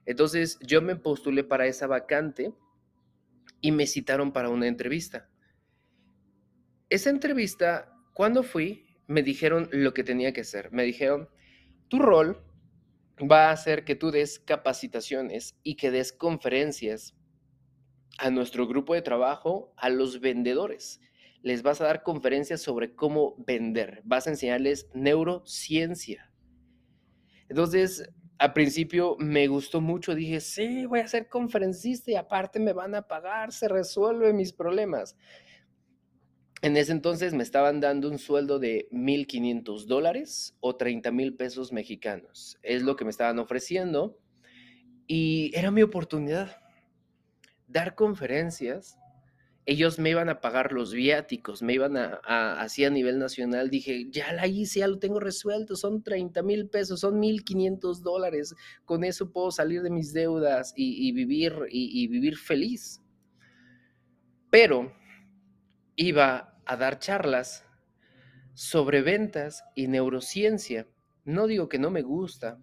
Entonces 0.07 0.59
yo 0.61 0.83
me 0.83 0.97
postulé 0.97 1.45
para 1.45 1.67
esa 1.67 1.87
vacante 1.87 2.53
y 3.61 3.73
me 3.73 3.87
citaron 3.87 4.33
para 4.33 4.51
una 4.51 4.69
entrevista. 4.69 5.29
Esa 6.91 7.11
entrevista, 7.11 7.93
cuando 8.13 8.43
fui, 8.43 8.87
me 9.07 9.23
dijeron 9.23 9.69
lo 9.73 9.95
que 9.95 10.05
tenía 10.05 10.33
que 10.33 10.43
hacer. 10.43 10.71
Me 10.73 10.85
dijeron, 10.85 11.29
tu 11.89 11.99
rol 11.99 12.45
va 13.21 13.51
a 13.51 13.57
ser 13.57 13.85
que 13.85 13.95
tú 13.95 14.11
des 14.11 14.39
capacitaciones 14.39 15.59
y 15.63 15.77
que 15.77 15.91
des 15.91 16.13
conferencias 16.13 17.17
a 18.19 18.31
nuestro 18.31 18.67
grupo 18.67 18.95
de 18.95 19.03
trabajo, 19.03 19.73
a 19.77 19.89
los 19.89 20.21
vendedores. 20.21 21.01
Les 21.43 21.63
vas 21.63 21.81
a 21.81 21.85
dar 21.85 22.03
conferencias 22.03 22.63
sobre 22.63 22.95
cómo 22.95 23.35
vender. 23.47 24.03
Vas 24.05 24.27
a 24.27 24.31
enseñarles 24.31 24.89
neurociencia. 24.95 26.34
Entonces, 27.49 28.09
al 28.39 28.53
principio 28.53 29.17
me 29.19 29.47
gustó 29.47 29.81
mucho, 29.81 30.15
dije, 30.15 30.41
sí, 30.41 30.87
voy 30.87 31.01
a 31.01 31.09
ser 31.09 31.29
conferencista 31.29 32.11
y 32.11 32.15
aparte 32.17 32.59
me 32.59 32.73
van 32.73 32.95
a 32.95 33.03
pagar, 33.03 33.53
se 33.53 33.69
resuelven 33.69 34.37
mis 34.37 34.53
problemas. 34.53 35.17
En 36.63 36.77
ese 36.77 36.93
entonces 36.93 37.35
me 37.35 37.43
estaban 37.43 37.81
dando 37.81 38.11
un 38.11 38.19
sueldo 38.19 38.59
de 38.59 38.89
1.500 38.91 39.87
dólares 39.87 40.57
o 40.61 40.77
30 40.77 41.11
mil 41.11 41.37
pesos 41.37 41.73
mexicanos. 41.73 42.59
Es 42.63 42.83
lo 42.83 42.97
que 42.97 43.05
me 43.05 43.11
estaban 43.11 43.39
ofreciendo 43.39 44.19
y 45.07 45.53
era 45.55 45.71
mi 45.71 45.83
oportunidad. 45.83 46.57
Dar 47.67 47.95
conferencias 47.95 48.99
ellos 49.67 49.99
me 49.99 50.11
iban 50.11 50.29
a 50.29 50.41
pagar 50.41 50.73
los 50.73 50.93
viáticos, 50.93 51.63
me 51.63 51.73
iban 51.73 51.97
a, 51.97 52.61
así 52.61 52.85
a 52.85 52.91
nivel 52.91 53.19
nacional. 53.19 53.71
Dije, 53.71 54.11
ya 54.11 54.33
la 54.33 54.47
hice, 54.47 54.81
ya 54.81 54.89
lo 54.89 54.99
tengo 54.99 55.21
resuelto, 55.21 55.75
son 55.75 56.03
30 56.03 56.43
mil 56.43 56.69
pesos, 56.69 57.01
son 57.01 57.21
1.500 57.21 58.03
dólares. 58.03 58.55
Con 58.85 59.05
eso 59.05 59.33
puedo 59.33 59.51
salir 59.51 59.83
de 59.83 59.91
mis 59.91 60.13
deudas 60.13 60.75
y, 60.77 61.11
vivir, 61.13 61.55
y 61.71 62.07
vivir 62.09 62.37
feliz. 62.37 63.01
Pero 64.51 64.93
iba 65.97 66.59
a 66.67 66.77
dar 66.77 66.99
charlas 66.99 67.65
sobre 68.53 69.01
ventas 69.01 69.65
y 69.75 69.89
neurociencia. 69.89 70.87
No 71.25 71.47
digo 71.47 71.71
que 71.71 71.79
no 71.79 71.91
me 71.91 72.03
gusta, 72.03 72.61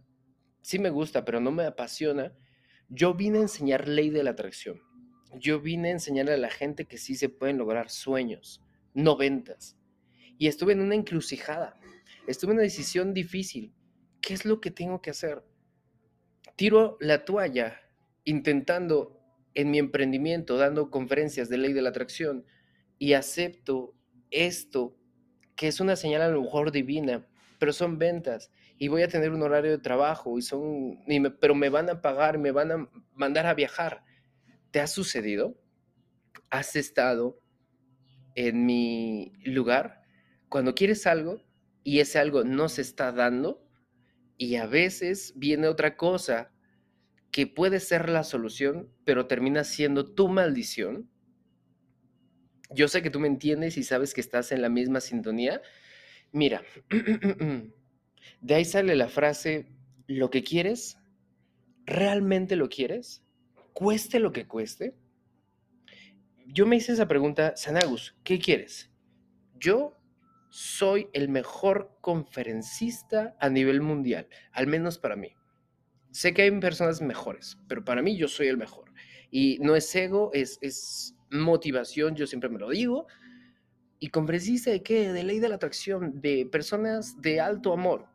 sí 0.62 0.78
me 0.78 0.92
gusta, 0.92 1.26
pero 1.26 1.40
no 1.40 1.52
me 1.52 1.66
apasiona. 1.66 2.32
Yo 2.90 3.16
vine 3.16 3.40
a 3.40 3.44
enseñar 3.44 3.88
ley 3.88 4.12
de 4.12 4.24
la 4.24 4.32
atracción 4.32 4.91
yo 5.40 5.60
vine 5.60 5.90
a 5.90 5.94
enseñarle 5.94 6.34
a 6.34 6.38
la 6.38 6.50
gente 6.50 6.86
que 6.86 6.98
sí 6.98 7.16
se 7.16 7.30
pueden 7.30 7.58
lograr 7.58 7.90
sueños, 7.90 8.62
no 8.94 9.16
ventas. 9.16 9.78
Y 10.38 10.48
estuve 10.48 10.74
en 10.74 10.82
una 10.82 10.96
encrucijada, 10.96 11.80
estuve 12.28 12.52
en 12.52 12.58
una 12.58 12.64
decisión 12.64 13.14
difícil. 13.14 13.74
¿Qué 14.22 14.34
es 14.34 14.46
lo 14.46 14.62
que 14.62 14.72
tengo 14.72 15.02
que 15.02 15.12
hacer? 15.12 15.44
Tiro 16.56 16.98
la 17.00 17.26
toalla 17.26 17.82
intentando 18.24 19.20
en 19.54 19.72
mi 19.72 19.80
emprendimiento 19.80 20.58
dando 20.58 20.90
conferencias 20.90 21.50
de 21.50 21.58
ley 21.58 21.74
de 21.74 21.82
la 21.82 21.90
atracción 21.90 22.46
y 22.98 23.14
acepto 23.14 23.96
esto, 24.30 24.96
que 25.56 25.68
es 25.68 25.80
una 25.80 25.96
señal 25.96 26.22
a 26.22 26.30
lo 26.30 26.42
mejor 26.42 26.72
divina, 26.72 27.28
pero 27.60 27.74
son 27.74 27.98
ventas 27.98 28.52
y 28.78 28.88
voy 28.88 29.04
a 29.04 29.08
tener 29.08 29.32
un 29.32 29.44
horario 29.44 29.72
de 29.72 29.78
trabajo 29.78 30.38
y 30.38 30.42
son, 30.42 31.00
pero 31.40 31.54
me 31.54 31.70
van 31.70 31.90
a 31.90 32.02
pagar, 32.02 32.38
me 32.38 32.52
van 32.52 32.72
a 32.72 32.90
mandar 33.14 33.46
a 33.46 33.54
viajar. 33.54 34.04
¿Te 34.72 34.80
ha 34.80 34.88
sucedido? 34.88 35.60
¿Has 36.50 36.76
estado 36.76 37.40
en 38.36 38.66
mi 38.66 39.34
lugar 39.44 40.02
cuando 40.48 40.74
quieres 40.76 41.06
algo 41.06 41.44
y 41.84 42.00
ese 42.00 42.20
algo 42.20 42.44
no 42.46 42.70
se 42.70 42.82
está 42.82 43.12
dando? 43.12 43.68
Y 44.38 44.56
a 44.56 44.66
veces 44.66 45.34
viene 45.36 45.68
otra 45.68 45.98
cosa 45.98 46.52
que 47.32 47.48
puede 47.48 47.80
ser 47.80 48.10
la 48.10 48.24
solución, 48.24 48.90
pero 49.06 49.28
termina 49.28 49.64
siendo 49.64 50.14
tu 50.14 50.30
maldición. 50.30 51.10
Yo 52.74 52.88
sé 52.88 53.02
que 53.02 53.10
tú 53.10 53.20
me 53.20 53.28
entiendes 53.28 53.78
y 53.78 53.84
sabes 53.84 54.14
que 54.14 54.22
estás 54.22 54.52
en 54.54 54.62
la 54.62 54.70
misma 54.70 55.02
sintonía. 55.02 55.62
Mira, 56.32 56.64
de 58.42 58.56
ahí 58.56 58.66
sale 58.66 58.96
la 58.96 59.10
frase, 59.10 59.68
lo 60.08 60.30
que 60.30 60.44
quieres, 60.44 60.98
¿realmente 61.86 62.56
lo 62.56 62.70
quieres? 62.70 63.24
Cueste 63.74 64.20
lo 64.20 64.32
que 64.32 64.48
cueste. 64.48 64.96
Yo 66.48 66.66
me 66.66 66.76
hice 66.76 66.94
esa 66.94 67.08
pregunta, 67.08 67.56
Sanagus, 67.56 68.16
¿qué 68.24 68.40
quieres? 68.40 68.92
Yo 69.58 69.98
soy 70.50 71.08
el 71.14 71.30
mejor 71.30 71.98
conferencista 72.02 73.38
a 73.40 73.50
nivel 73.50 73.82
mundial, 73.82 74.28
al 74.52 74.68
menos 74.68 74.98
para 74.98 75.16
mí. 75.16 75.34
Sé 76.12 76.34
que 76.34 76.42
hay 76.42 76.52
personas 76.60 77.02
mejores, 77.02 77.58
pero 77.70 77.86
para 77.86 78.02
mí 78.02 78.18
yo 78.18 78.28
soy 78.28 78.48
el 78.48 78.58
mejor. 78.58 78.92
Y 79.32 79.60
no 79.62 79.78
es 79.78 79.96
ego, 79.96 80.30
es, 80.34 80.58
es 80.62 81.16
motivación, 81.32 82.16
yo 82.16 82.28
siempre 82.28 82.50
me 82.50 82.60
lo 82.60 82.70
digo. 82.70 83.08
Y 83.98 84.10
conferencista 84.10 84.72
de 84.72 84.84
qué? 84.84 85.14
De 85.14 85.24
ley 85.24 85.40
de 85.40 85.48
la 85.48 85.56
atracción, 85.56 86.20
de 86.20 86.46
personas 86.52 87.22
de 87.22 87.40
alto 87.40 87.72
amor. 87.72 88.08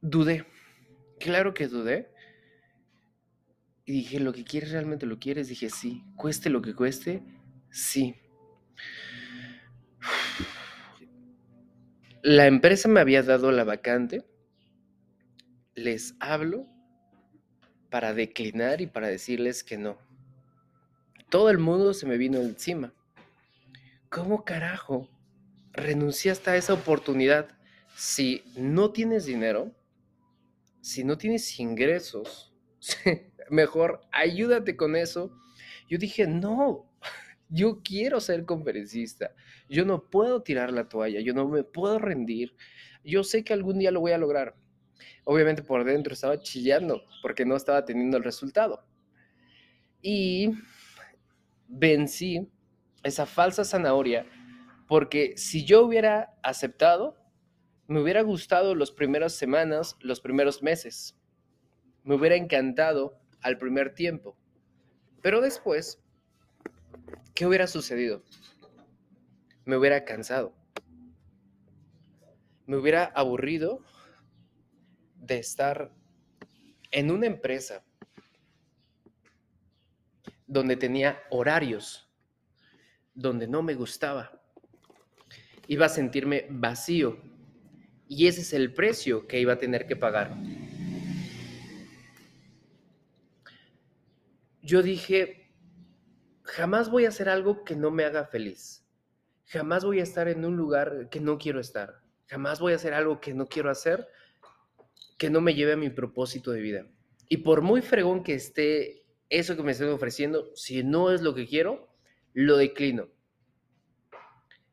Dudé, 0.00 0.46
claro 1.20 1.54
que 1.54 1.68
dudé. 1.68 2.10
Y 3.90 3.92
dije, 3.92 4.20
¿lo 4.20 4.32
que 4.32 4.44
quieres 4.44 4.70
realmente 4.70 5.04
lo 5.04 5.18
quieres? 5.18 5.48
Dije, 5.48 5.68
sí. 5.68 6.04
Cueste 6.14 6.48
lo 6.48 6.62
que 6.62 6.76
cueste, 6.76 7.24
sí. 7.70 8.14
La 12.22 12.46
empresa 12.46 12.88
me 12.88 13.00
había 13.00 13.24
dado 13.24 13.50
la 13.50 13.64
vacante 13.64 14.24
les 15.74 16.14
hablo 16.20 16.68
para 17.90 18.14
declinar 18.14 18.80
y 18.80 18.86
para 18.86 19.08
decirles 19.08 19.64
que 19.64 19.76
no. 19.76 19.98
Todo 21.28 21.50
el 21.50 21.58
mundo 21.58 21.92
se 21.92 22.06
me 22.06 22.16
vino 22.16 22.38
encima. 22.38 22.94
¿Cómo 24.08 24.44
carajo 24.44 25.08
renunciaste 25.72 26.50
a 26.50 26.56
esa 26.56 26.74
oportunidad 26.74 27.58
si 27.96 28.44
no 28.54 28.92
tienes 28.92 29.24
dinero? 29.24 29.74
Si 30.80 31.02
no 31.02 31.18
tienes 31.18 31.58
ingresos, 31.58 32.54
mejor 33.50 34.00
ayúdate 34.12 34.76
con 34.76 34.96
eso. 34.96 35.30
Yo 35.88 35.98
dije, 35.98 36.26
no, 36.26 36.90
yo 37.48 37.82
quiero 37.82 38.20
ser 38.20 38.44
conferencista. 38.44 39.34
Yo 39.68 39.84
no 39.84 40.08
puedo 40.08 40.42
tirar 40.42 40.72
la 40.72 40.88
toalla, 40.88 41.20
yo 41.20 41.34
no 41.34 41.48
me 41.48 41.64
puedo 41.64 41.98
rendir. 41.98 42.54
Yo 43.04 43.24
sé 43.24 43.44
que 43.44 43.52
algún 43.52 43.78
día 43.78 43.90
lo 43.90 44.00
voy 44.00 44.12
a 44.12 44.18
lograr. 44.18 44.54
Obviamente 45.24 45.62
por 45.62 45.84
dentro 45.84 46.12
estaba 46.12 46.40
chillando 46.40 47.02
porque 47.22 47.44
no 47.44 47.56
estaba 47.56 47.84
teniendo 47.84 48.16
el 48.16 48.24
resultado. 48.24 48.84
Y 50.02 50.50
vencí 51.68 52.48
esa 53.02 53.26
falsa 53.26 53.64
zanahoria 53.64 54.26
porque 54.90 55.34
si 55.36 55.64
yo 55.64 55.84
hubiera 55.84 56.34
aceptado, 56.42 57.16
me 57.86 58.00
hubiera 58.00 58.22
gustado 58.22 58.74
las 58.74 58.90
primeras 58.90 59.34
semanas, 59.34 59.96
los 60.00 60.20
primeros 60.20 60.64
meses. 60.64 61.16
Me 62.02 62.16
hubiera 62.16 62.34
encantado 62.34 63.19
al 63.42 63.58
primer 63.58 63.94
tiempo. 63.94 64.36
Pero 65.22 65.40
después, 65.40 66.02
¿qué 67.34 67.46
hubiera 67.46 67.66
sucedido? 67.66 68.22
Me 69.64 69.76
hubiera 69.76 70.04
cansado. 70.04 70.54
Me 72.66 72.76
hubiera 72.76 73.04
aburrido 73.04 73.84
de 75.16 75.38
estar 75.38 75.92
en 76.90 77.10
una 77.10 77.26
empresa 77.26 77.84
donde 80.46 80.76
tenía 80.76 81.20
horarios, 81.30 82.08
donde 83.14 83.46
no 83.46 83.62
me 83.62 83.74
gustaba. 83.74 84.42
Iba 85.68 85.86
a 85.86 85.90
sentirme 85.90 86.46
vacío 86.50 87.20
y 88.08 88.26
ese 88.26 88.40
es 88.40 88.52
el 88.52 88.74
precio 88.74 89.28
que 89.28 89.38
iba 89.38 89.52
a 89.52 89.58
tener 89.58 89.86
que 89.86 89.94
pagar. 89.94 90.36
Yo 94.62 94.82
dije, 94.82 95.54
jamás 96.42 96.90
voy 96.90 97.04
a 97.04 97.08
hacer 97.08 97.28
algo 97.28 97.64
que 97.64 97.76
no 97.76 97.90
me 97.90 98.04
haga 98.04 98.26
feliz. 98.26 98.86
Jamás 99.46 99.84
voy 99.84 100.00
a 100.00 100.04
estar 100.04 100.28
en 100.28 100.44
un 100.44 100.56
lugar 100.56 101.08
que 101.10 101.20
no 101.20 101.38
quiero 101.38 101.60
estar. 101.60 102.02
Jamás 102.26 102.60
voy 102.60 102.72
a 102.72 102.76
hacer 102.76 102.94
algo 102.94 103.20
que 103.20 103.34
no 103.34 103.46
quiero 103.46 103.70
hacer 103.70 104.06
que 105.20 105.28
no 105.28 105.42
me 105.42 105.54
lleve 105.54 105.74
a 105.74 105.76
mi 105.76 105.90
propósito 105.90 106.50
de 106.50 106.62
vida. 106.62 106.86
Y 107.28 107.36
por 107.38 107.60
muy 107.60 107.82
fregón 107.82 108.22
que 108.22 108.32
esté 108.32 109.04
eso 109.28 109.54
que 109.54 109.62
me 109.62 109.72
estén 109.72 109.90
ofreciendo, 109.90 110.50
si 110.56 110.82
no 110.82 111.12
es 111.12 111.20
lo 111.20 111.34
que 111.34 111.46
quiero, 111.46 111.94
lo 112.32 112.56
declino. 112.56 113.10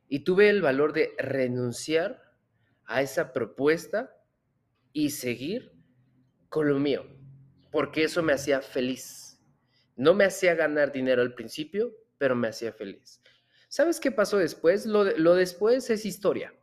Y 0.07 0.19
tuve 0.19 0.49
el 0.49 0.61
valor 0.61 0.93
de 0.93 1.11
renunciar 1.17 2.21
a 2.85 3.01
esa 3.01 3.33
propuesta 3.33 4.15
y 4.93 5.09
seguir 5.09 5.73
con 6.47 6.69
lo 6.69 6.79
mío, 6.79 7.05
porque 7.69 8.05
eso 8.05 8.23
me 8.23 8.31
hacía 8.31 8.61
feliz. 8.61 9.26
No 9.97 10.13
me 10.13 10.23
hacía 10.23 10.55
ganar 10.55 10.91
dinero 10.91 11.21
al 11.21 11.33
principio, 11.33 11.93
pero 12.17 12.35
me 12.35 12.47
hacía 12.47 12.71
feliz. 12.71 13.21
¿Sabes 13.67 13.99
qué 13.99 14.11
pasó 14.11 14.37
después? 14.37 14.85
Lo, 14.85 15.03
lo 15.03 15.35
después 15.35 15.89
es 15.89 16.05
historia. 16.05 16.53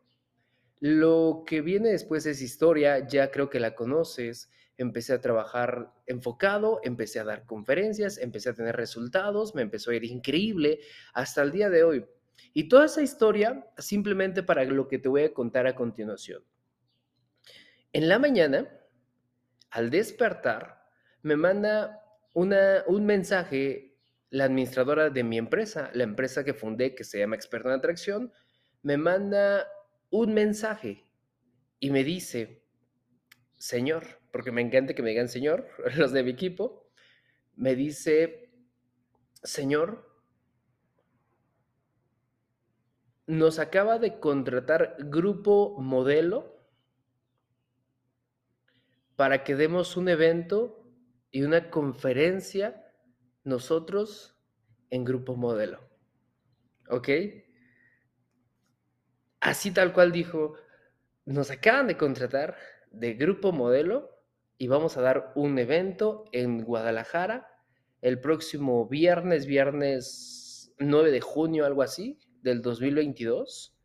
Lo 0.79 1.45
que 1.47 1.61
viene 1.61 1.91
después 1.91 2.27
es 2.27 2.41
historia, 2.41 3.07
ya 3.07 3.31
creo 3.31 3.51
que 3.51 3.61
la 3.61 3.75
conoces. 3.75 4.51
Empecé 4.77 5.13
a 5.13 5.21
trabajar 5.21 5.93
enfocado, 6.07 6.81
empecé 6.83 7.21
a 7.21 7.25
dar 7.25 7.45
conferencias, 7.45 8.19
empecé 8.19 8.51
a 8.51 8.55
tener 8.55 8.77
resultados, 8.77 9.55
me 9.55 9.63
empezó 9.63 9.91
a 9.91 9.95
ir 9.97 10.05
increíble 10.05 10.81
hasta 11.13 11.43
el 11.43 11.53
día 11.53 11.71
de 11.71 11.85
hoy. 11.85 12.07
Y 12.53 12.69
toda 12.69 12.87
esa 12.87 13.03
historia 13.03 13.67
simplemente 13.79 14.43
para 14.43 14.65
lo 14.65 14.89
que 14.89 14.99
te 14.99 15.09
voy 15.09 15.23
a 15.23 15.35
contar 15.35 15.67
a 15.67 15.75
continuación. 15.75 16.45
En 17.93 18.09
la 18.09 18.19
mañana, 18.19 18.69
al 19.71 19.91
despertar, 19.91 20.85
me 21.23 21.37
manda 21.37 22.04
un 22.35 23.07
mensaje 23.07 23.95
la 24.31 24.47
administradora 24.47 25.11
de 25.11 25.23
mi 25.23 25.39
empresa, 25.39 25.91
la 25.95 26.03
empresa 26.03 26.45
que 26.45 26.55
fundé 26.55 26.97
que 26.97 27.05
se 27.05 27.21
llama 27.21 27.37
Experto 27.37 27.69
en 27.69 27.77
Atracción, 27.77 28.33
me 28.83 28.97
manda 28.97 29.69
un 30.11 30.35
mensaje 30.35 31.05
y 31.79 31.91
me 31.91 32.03
dice, 32.03 32.65
Señor, 33.57 34.21
porque 34.33 34.51
me 34.51 34.61
encanta 34.61 34.95
que 34.95 35.03
me 35.03 35.11
digan 35.11 35.29
Señor, 35.29 35.69
los 35.97 36.11
de 36.11 36.25
mi 36.25 36.31
equipo, 36.31 36.91
me 37.55 37.77
dice, 37.77 38.51
Señor, 39.45 40.11
nos 43.29 43.61
acaba 43.61 44.01
de 44.01 44.19
contratar 44.19 44.97
grupo 44.99 45.77
modelo 45.79 46.61
para 49.15 49.45
que 49.45 49.55
demos 49.55 49.97
un 49.97 50.09
evento 50.09 50.84
y 51.35 51.43
una 51.43 51.69
conferencia 51.69 52.81
nosotros 53.43 54.39
en 54.91 55.05
grupo 55.05 55.35
modelo. 55.35 55.81
¿Ok? 56.89 57.09
Así 59.41 59.73
tal 59.73 59.93
cual 59.93 60.13
dijo, 60.13 60.55
nos 61.25 61.51
acaban 61.51 61.89
de 61.89 61.97
contratar 61.97 62.57
de 62.93 63.15
Grupo 63.15 63.51
Modelo 63.51 64.23
y 64.59 64.69
vamos 64.69 64.97
a 64.97 65.01
dar 65.01 65.33
un 65.35 65.59
evento 65.59 66.25
en 66.31 66.63
Guadalajara 66.63 67.49
el 68.01 68.21
próximo 68.21 68.87
viernes, 68.87 69.47
viernes 69.47 70.73
9 70.79 71.11
de 71.11 71.21
junio, 71.21 71.67
algo 71.67 71.83
así, 71.83 72.21
del 72.43 72.63
2022. 72.63 73.77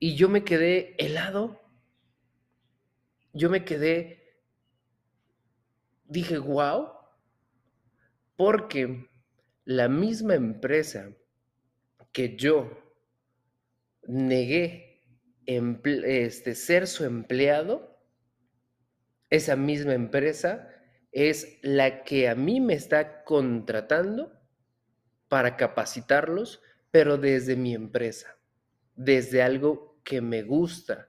Y 0.00 0.16
yo 0.16 0.28
me 0.28 0.42
quedé 0.42 0.96
helado. 0.98 1.60
Yo 3.32 3.50
me 3.50 3.64
quedé, 3.64 4.19
dije, 6.10 6.38
wow, 6.38 6.88
porque 8.36 9.08
la 9.64 9.88
misma 9.88 10.34
empresa 10.34 11.10
que 12.12 12.36
yo 12.36 12.68
negué 14.06 15.04
este, 15.46 16.54
ser 16.54 16.86
su 16.86 17.04
empleado, 17.04 17.98
esa 19.30 19.54
misma 19.54 19.94
empresa 19.94 20.68
es 21.12 21.58
la 21.62 22.02
que 22.02 22.28
a 22.28 22.34
mí 22.34 22.60
me 22.60 22.74
está 22.74 23.22
contratando 23.24 24.32
para 25.28 25.56
capacitarlos, 25.56 26.60
pero 26.90 27.18
desde 27.18 27.54
mi 27.54 27.72
empresa, 27.72 28.36
desde 28.96 29.42
algo 29.42 30.00
que 30.02 30.20
me 30.20 30.42
gusta, 30.42 31.08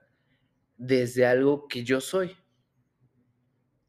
desde 0.76 1.26
algo 1.26 1.66
que 1.66 1.82
yo 1.82 2.00
soy. 2.00 2.36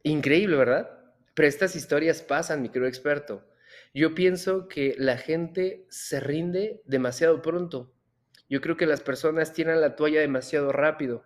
Increíble, 0.02 0.56
¿verdad? 0.56 1.03
Pero 1.34 1.48
estas 1.48 1.76
historias 1.76 2.22
pasan, 2.22 2.62
mi 2.62 2.70
querido 2.70 2.88
experto. 2.88 3.48
Yo 3.94 4.16
pienso 4.16 4.68
que 4.68 4.96
la 4.98 5.18
gente 5.18 5.86
se 5.90 6.20
rinde 6.20 6.82
demasiado 6.86 7.42
pronto. 7.42 7.94
Yo 8.50 8.62
creo 8.62 8.78
que 8.78 8.86
las 8.86 9.02
personas 9.02 9.54
tiran 9.54 9.82
la 9.82 9.96
toalla 9.96 10.22
demasiado 10.22 10.72
rápido. 10.72 11.24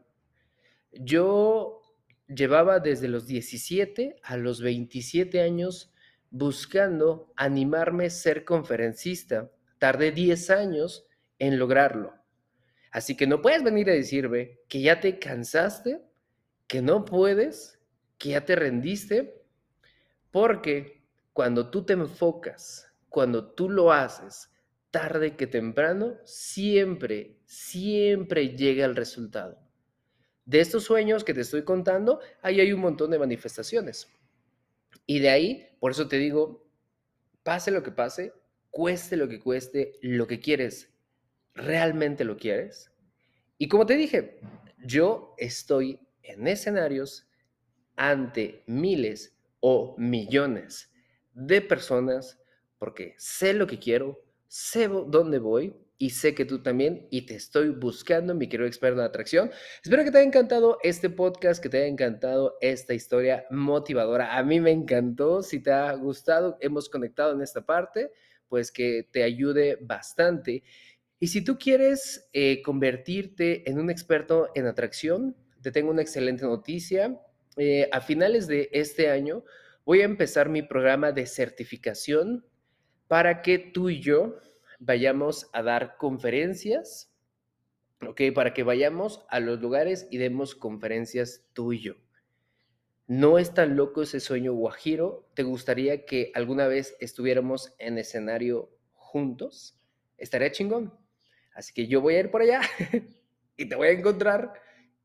Yo 0.91 1.81
llevaba 2.27 2.79
desde 2.79 3.07
los 3.07 3.25
17 3.25 4.17
a 4.23 4.37
los 4.37 4.61
27 4.61 5.41
años 5.41 5.93
buscando 6.29 7.31
animarme 7.35 8.05
a 8.05 8.09
ser 8.09 8.45
conferencista. 8.45 9.51
Tardé 9.79 10.11
10 10.11 10.49
años 10.49 11.07
en 11.39 11.59
lograrlo. 11.59 12.13
Así 12.91 13.15
que 13.15 13.27
no 13.27 13.41
puedes 13.41 13.63
venir 13.63 13.89
a 13.89 13.93
decirme 13.93 14.59
que 14.67 14.81
ya 14.81 14.99
te 14.99 15.19
cansaste, 15.19 16.01
que 16.67 16.81
no 16.81 17.05
puedes, 17.05 17.79
que 18.17 18.29
ya 18.29 18.45
te 18.45 18.55
rendiste, 18.55 19.43
porque 20.31 21.03
cuando 21.33 21.69
tú 21.69 21.85
te 21.85 21.93
enfocas, 21.93 22.91
cuando 23.09 23.51
tú 23.51 23.69
lo 23.69 23.91
haces, 23.91 24.51
tarde 24.91 25.35
que 25.35 25.47
temprano, 25.47 26.15
siempre, 26.23 27.37
siempre 27.45 28.55
llega 28.55 28.85
el 28.85 28.95
resultado. 28.95 29.59
De 30.45 30.59
estos 30.61 30.85
sueños 30.85 31.23
que 31.23 31.33
te 31.33 31.41
estoy 31.41 31.63
contando, 31.63 32.19
ahí 32.41 32.59
hay 32.59 32.71
un 32.71 32.79
montón 32.79 33.11
de 33.11 33.19
manifestaciones. 33.19 34.07
Y 35.05 35.19
de 35.19 35.29
ahí, 35.29 35.67
por 35.79 35.91
eso 35.91 36.07
te 36.07 36.17
digo, 36.17 36.67
pase 37.43 37.71
lo 37.71 37.83
que 37.83 37.91
pase, 37.91 38.33
cueste 38.69 39.17
lo 39.17 39.27
que 39.27 39.39
cueste, 39.39 39.93
lo 40.01 40.27
que 40.27 40.39
quieres, 40.39 40.93
realmente 41.53 42.23
lo 42.23 42.37
quieres. 42.37 42.91
Y 43.57 43.67
como 43.67 43.85
te 43.85 43.97
dije, 43.97 44.39
yo 44.77 45.35
estoy 45.37 45.99
en 46.23 46.47
escenarios 46.47 47.27
ante 47.95 48.63
miles 48.67 49.36
o 49.59 49.95
millones 49.97 50.91
de 51.33 51.61
personas 51.61 52.39
porque 52.77 53.15
sé 53.17 53.53
lo 53.53 53.67
que 53.67 53.79
quiero, 53.79 54.23
sé 54.47 54.87
dónde 54.87 55.39
voy 55.39 55.75
y 55.97 56.11
sé 56.11 56.35
que 56.35 56.45
tú 56.45 56.61
también 56.61 57.07
y 57.09 57.25
te 57.25 57.35
estoy 57.35 57.69
buscando, 57.69 58.35
mi 58.35 58.47
querido 58.47 58.67
experto 58.67 58.99
en 58.99 59.07
atracción. 59.07 59.51
Espero 59.83 60.03
que 60.03 60.11
te 60.11 60.19
haya 60.19 60.27
encantado 60.27 60.77
este 60.83 61.09
podcast, 61.09 61.61
que 61.61 61.69
te 61.69 61.77
haya 61.77 61.87
encantado 61.87 62.57
esta 62.61 62.93
historia 62.93 63.45
motivadora. 63.49 64.37
A 64.37 64.43
mí 64.43 64.59
me 64.59 64.71
encantó, 64.71 65.41
si 65.41 65.59
te 65.59 65.71
ha 65.71 65.91
gustado, 65.93 66.57
hemos 66.61 66.87
conectado 66.89 67.33
en 67.33 67.41
esta 67.41 67.65
parte, 67.65 68.11
pues 68.47 68.71
que 68.71 69.07
te 69.11 69.23
ayude 69.23 69.77
bastante. 69.81 70.63
Y 71.19 71.27
si 71.27 71.43
tú 71.43 71.57
quieres 71.57 72.29
eh, 72.31 72.61
convertirte 72.61 73.67
en 73.69 73.79
un 73.79 73.89
experto 73.89 74.49
en 74.53 74.67
atracción, 74.67 75.35
te 75.61 75.71
tengo 75.71 75.89
una 75.89 76.03
excelente 76.03 76.45
noticia. 76.45 77.19
Eh, 77.57 77.89
a 77.91 78.01
finales 78.01 78.47
de 78.47 78.69
este 78.71 79.09
año 79.09 79.43
voy 79.83 80.01
a 80.01 80.05
empezar 80.05 80.47
mi 80.47 80.61
programa 80.61 81.11
de 81.11 81.25
certificación 81.25 82.45
para 83.07 83.41
que 83.41 83.57
tú 83.57 83.89
y 83.89 83.99
yo 83.99 84.37
vayamos 84.79 85.49
a 85.53 85.63
dar 85.63 85.97
conferencias, 85.97 87.11
¿ok? 88.05 88.21
Para 88.35 88.53
que 88.53 88.61
vayamos 88.63 89.25
a 89.29 89.39
los 89.39 89.59
lugares 89.59 90.07
y 90.11 90.17
demos 90.17 90.53
conferencias 90.53 91.47
tú 91.53 91.73
y 91.73 91.79
yo. 91.79 91.95
¿No 93.07 93.39
es 93.39 93.53
tan 93.53 93.75
loco 93.75 94.03
ese 94.03 94.19
sueño 94.19 94.53
guajiro? 94.53 95.27
¿Te 95.33 95.43
gustaría 95.43 96.05
que 96.05 96.31
alguna 96.35 96.67
vez 96.67 96.95
estuviéramos 96.99 97.73
en 97.79 97.97
escenario 97.97 98.69
juntos? 98.93 99.79
Estaría 100.17 100.51
chingón. 100.51 100.93
Así 101.55 101.73
que 101.73 101.87
yo 101.87 102.01
voy 102.01 102.15
a 102.15 102.19
ir 102.19 102.29
por 102.29 102.41
allá 102.41 102.61
y 103.57 103.67
te 103.67 103.75
voy 103.75 103.87
a 103.87 103.91
encontrar 103.91 104.53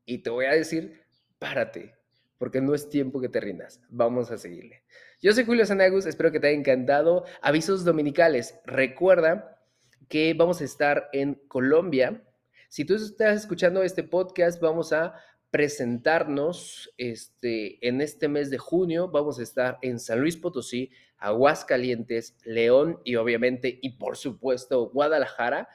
y 0.05 0.19
te 0.19 0.29
voy 0.29 0.45
a 0.45 0.51
decir, 0.51 1.01
párate, 1.39 1.95
porque 2.43 2.59
no 2.59 2.75
es 2.75 2.89
tiempo 2.89 3.21
que 3.21 3.29
te 3.29 3.39
rindas. 3.39 3.79
Vamos 3.87 4.29
a 4.29 4.37
seguirle. 4.37 4.83
Yo 5.21 5.31
soy 5.31 5.45
Julio 5.45 5.65
Sanagus, 5.65 6.05
espero 6.05 6.29
que 6.29 6.41
te 6.41 6.47
haya 6.47 6.57
encantado. 6.57 7.23
Avisos 7.41 7.85
dominicales. 7.85 8.59
Recuerda 8.65 9.61
que 10.09 10.33
vamos 10.33 10.59
a 10.59 10.65
estar 10.65 11.07
en 11.13 11.35
Colombia. 11.47 12.21
Si 12.67 12.83
tú 12.83 12.95
estás 12.95 13.39
escuchando 13.39 13.81
este 13.81 14.03
podcast, 14.03 14.59
vamos 14.61 14.91
a 14.91 15.15
presentarnos 15.51 16.93
este, 16.97 17.87
en 17.87 18.01
este 18.01 18.27
mes 18.27 18.49
de 18.49 18.57
junio. 18.57 19.07
Vamos 19.07 19.39
a 19.39 19.43
estar 19.43 19.79
en 19.81 19.97
San 19.97 20.19
Luis 20.19 20.35
Potosí, 20.35 20.91
Aguascalientes, 21.19 22.35
León 22.43 22.99
y 23.05 23.15
obviamente, 23.15 23.79
y 23.81 23.91
por 23.91 24.17
supuesto, 24.17 24.89
Guadalajara 24.89 25.69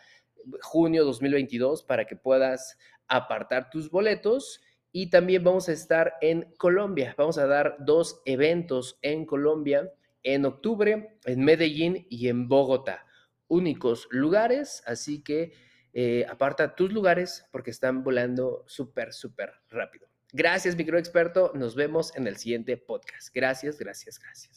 junio 0.60 1.06
2022 1.06 1.82
para 1.82 2.06
que 2.06 2.14
puedas 2.14 2.76
apartar 3.06 3.70
tus 3.70 3.90
boletos. 3.90 4.60
Y 4.92 5.10
también 5.10 5.44
vamos 5.44 5.68
a 5.68 5.72
estar 5.72 6.14
en 6.20 6.52
Colombia. 6.56 7.14
Vamos 7.18 7.38
a 7.38 7.46
dar 7.46 7.76
dos 7.80 8.22
eventos 8.24 8.98
en 9.02 9.26
Colombia 9.26 9.92
en 10.22 10.44
octubre, 10.44 11.18
en 11.24 11.44
Medellín 11.44 12.06
y 12.10 12.28
en 12.28 12.48
Bogotá. 12.48 13.06
Únicos 13.46 14.08
lugares, 14.10 14.82
así 14.86 15.22
que 15.22 15.52
eh, 15.94 16.26
aparta 16.28 16.74
tus 16.74 16.92
lugares 16.92 17.46
porque 17.50 17.70
están 17.70 18.04
volando 18.04 18.64
súper, 18.66 19.12
súper 19.12 19.52
rápido. 19.70 20.08
Gracias, 20.32 20.76
microexperto. 20.76 21.52
Nos 21.54 21.74
vemos 21.74 22.14
en 22.14 22.26
el 22.26 22.36
siguiente 22.36 22.76
podcast. 22.76 23.34
Gracias, 23.34 23.78
gracias, 23.78 24.18
gracias. 24.18 24.56